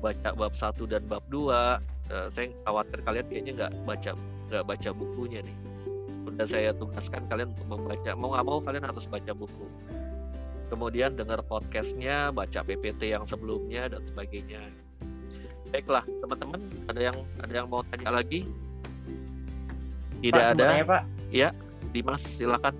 baca 0.00 0.32
bab 0.32 0.52
satu 0.56 0.84
dan 0.88 1.04
bab 1.08 1.24
dua. 1.28 1.80
Uh, 2.12 2.28
saya 2.32 2.52
khawatir 2.68 3.00
kalian 3.04 3.26
kayaknya 3.28 3.52
nggak 3.64 3.72
baca 3.88 4.12
nggak 4.48 4.64
baca 4.66 4.90
bukunya 4.92 5.40
nih 5.44 5.69
sudah 6.30 6.46
saya 6.46 6.70
tugaskan 6.72 7.26
kalian 7.26 7.50
untuk 7.52 7.66
membaca. 7.66 8.10
Mau 8.14 8.30
nggak 8.32 8.46
mau 8.46 8.58
kalian 8.62 8.84
harus 8.86 9.04
baca 9.10 9.32
buku. 9.34 9.66
Kemudian 10.70 11.18
dengar 11.18 11.42
podcastnya 11.42 12.30
baca 12.30 12.62
PPT 12.62 13.10
yang 13.10 13.26
sebelumnya 13.26 13.90
dan 13.90 14.00
sebagainya. 14.06 14.62
Baiklah 15.74 16.06
teman-teman 16.22 16.62
ada 16.86 17.00
yang 17.02 17.16
ada 17.42 17.52
yang 17.52 17.66
mau 17.66 17.82
tanya 17.90 18.22
lagi? 18.22 18.46
Tidak 20.22 20.36
Pak, 20.36 20.54
ada. 20.54 20.66
tanya, 20.70 20.86
Pak. 20.86 21.02
ya 21.34 21.48
Dimas 21.90 22.22
silakan. 22.22 22.74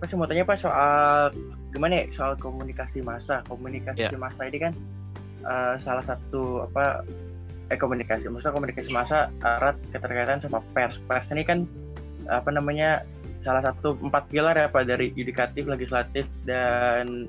Pak 0.00 0.08
mau 0.16 0.24
tanya 0.24 0.48
Pak 0.48 0.56
soal 0.56 1.36
gimana 1.76 1.92
ya 2.00 2.04
soal 2.16 2.32
komunikasi 2.40 3.04
massa. 3.04 3.44
Komunikasi 3.44 4.08
ya. 4.08 4.16
massa 4.16 4.48
ini 4.48 4.58
kan 4.64 4.72
uh, 5.44 5.76
salah 5.76 6.04
satu 6.04 6.64
apa 6.64 7.04
eh 7.70 7.78
komunikasi 7.78 8.26
maksudnya 8.26 8.56
komunikasi 8.56 8.90
massa 8.90 9.28
erat 9.44 9.76
keterkaitan 9.92 10.40
sama 10.40 10.64
pers. 10.72 10.96
Pers 11.04 11.28
ini 11.28 11.44
kan 11.44 11.68
apa 12.30 12.54
namanya 12.54 13.02
salah 13.42 13.64
satu 13.64 13.98
empat 13.98 14.30
pilar 14.30 14.54
ya 14.54 14.68
pak 14.70 14.86
dari 14.86 15.10
yudikatif 15.16 15.66
legislatif 15.66 16.28
dan 16.46 17.26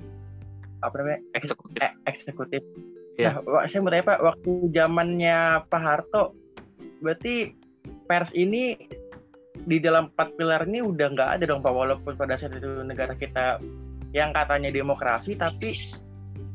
apa 0.81 0.93
namanya 0.97 1.19
eksekutif 1.33 1.81
eh, 1.81 1.93
eksekutif 2.05 2.61
Ya. 3.19 3.37
Nah, 3.43 3.67
saya 3.67 3.83
mau 3.83 3.91
tanya 3.91 4.05
Pak, 4.07 4.19
waktu 4.23 4.51
zamannya 4.71 5.37
Pak 5.67 5.81
Harto, 5.81 6.23
berarti 7.03 7.53
pers 8.07 8.31
ini 8.31 8.77
di 9.67 9.77
dalam 9.77 10.09
empat 10.09 10.39
pilar 10.39 10.65
ini 10.65 10.79
udah 10.81 11.07
nggak 11.11 11.29
ada 11.39 11.43
dong 11.45 11.61
Pak, 11.61 11.73
walaupun 11.75 12.15
pada 12.15 12.39
saat 12.39 12.55
itu 12.55 12.81
negara 12.81 13.13
kita 13.13 13.59
yang 14.15 14.31
katanya 14.31 14.71
demokrasi, 14.71 15.35
tapi 15.35 15.91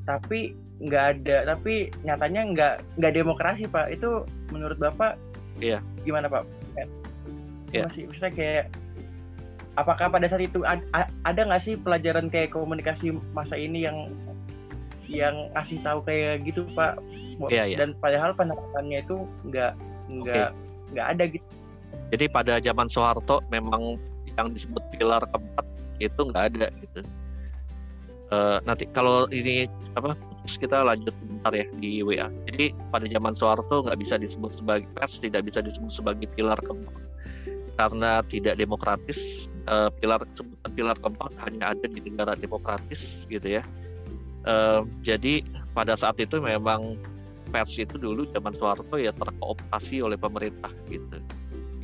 tapi 0.08 0.56
nggak 0.80 1.04
ada, 1.20 1.54
tapi 1.56 1.92
nyatanya 2.02 2.40
nggak 2.50 2.74
nggak 2.98 3.14
demokrasi 3.14 3.64
Pak. 3.68 3.92
Itu 3.92 4.24
menurut 4.50 4.80
Bapak, 4.80 5.20
iya. 5.60 5.84
gimana 6.08 6.26
Pak? 6.26 6.65
Iya. 7.76 7.84
Masih, 7.88 8.02
maksudnya 8.08 8.32
kayak 8.32 8.64
apakah 9.76 10.06
pada 10.08 10.26
saat 10.26 10.42
itu 10.44 10.64
ada, 10.64 11.06
ada 11.22 11.40
nggak 11.44 11.62
sih 11.62 11.74
pelajaran 11.76 12.32
kayak 12.32 12.56
komunikasi 12.56 13.12
masa 13.36 13.54
ini 13.60 13.84
yang 13.84 14.08
yang 15.06 15.46
ngasih 15.54 15.78
tahu 15.86 16.02
kayak 16.02 16.42
gitu 16.42 16.66
pak 16.74 16.98
yeah, 17.46 17.62
yeah. 17.62 17.78
dan 17.78 17.94
padahal 18.02 18.34
penerapannya 18.34 19.06
itu 19.06 19.16
nggak 19.46 19.72
nggak 20.10 20.50
okay. 20.50 20.90
nggak 20.94 21.06
ada 21.14 21.24
gitu 21.30 21.46
jadi 22.10 22.24
pada 22.30 22.54
zaman 22.58 22.86
Soeharto 22.90 23.42
memang 23.50 24.00
yang 24.34 24.50
disebut 24.50 24.82
pilar 24.94 25.22
keempat 25.30 25.66
itu 26.02 26.20
nggak 26.26 26.44
ada 26.52 26.66
gitu 26.82 27.00
uh, 28.34 28.58
nanti 28.66 28.90
kalau 28.90 29.30
ini 29.30 29.70
apa 29.94 30.18
terus 30.42 30.58
kita 30.58 30.82
lanjut 30.82 31.14
bentar 31.22 31.52
ya 31.54 31.66
di 31.78 32.02
WA 32.02 32.28
jadi 32.50 32.74
pada 32.90 33.06
zaman 33.06 33.32
Soeharto 33.38 33.86
nggak 33.86 33.98
bisa 34.02 34.18
disebut 34.18 34.58
sebagai 34.58 34.90
pers 34.98 35.22
tidak 35.22 35.46
bisa 35.46 35.62
disebut 35.62 35.90
sebagai 35.90 36.26
pilar 36.34 36.58
keempat 36.66 36.94
karena 37.76 38.24
tidak 38.26 38.56
demokratis 38.56 39.48
uh, 39.68 39.92
pilar 40.00 40.24
pilar 40.72 40.96
keempat 40.98 41.32
hanya 41.46 41.76
ada 41.76 41.86
di 41.86 42.00
negara 42.00 42.32
demokratis 42.34 43.28
gitu 43.28 43.60
ya. 43.60 43.62
Uh, 44.46 44.86
jadi 45.04 45.44
pada 45.76 45.98
saat 45.98 46.16
itu 46.22 46.40
memang 46.40 46.96
pers 47.52 47.76
itu 47.78 47.98
dulu 48.00 48.26
zaman 48.32 48.54
Soeharto 48.56 48.96
ya 48.98 49.12
terkooptasi 49.14 50.02
oleh 50.02 50.16
pemerintah 50.18 50.72
gitu. 50.88 51.20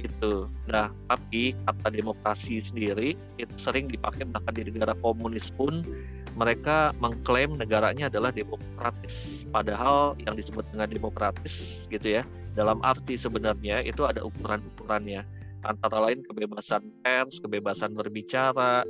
Itu 0.01 0.49
nah 0.67 0.91
tapi 1.07 1.55
kata 1.69 1.89
demokrasi 1.93 2.65
sendiri 2.65 3.15
itu 3.39 3.55
sering 3.61 3.93
dipakai 3.93 4.27
bahkan 4.27 4.55
di 4.57 4.67
negara 4.73 4.97
komunis 4.99 5.53
pun 5.53 5.85
mereka 6.33 6.97
mengklaim 6.97 7.61
negaranya 7.61 8.09
adalah 8.09 8.33
demokratis. 8.33 9.45
Padahal 9.53 10.17
yang 10.25 10.35
disebut 10.35 10.65
dengan 10.73 10.89
demokratis 10.89 11.85
gitu 11.93 12.21
ya 12.21 12.25
dalam 12.57 12.81
arti 12.85 13.17
sebenarnya 13.17 13.85
itu 13.85 14.05
ada 14.05 14.25
ukuran-ukurannya 14.25 15.25
antara 15.63 16.11
lain 16.11 16.23
kebebasan 16.27 16.83
pers 17.03 17.39
kebebasan 17.39 17.95
berbicara 17.95 18.83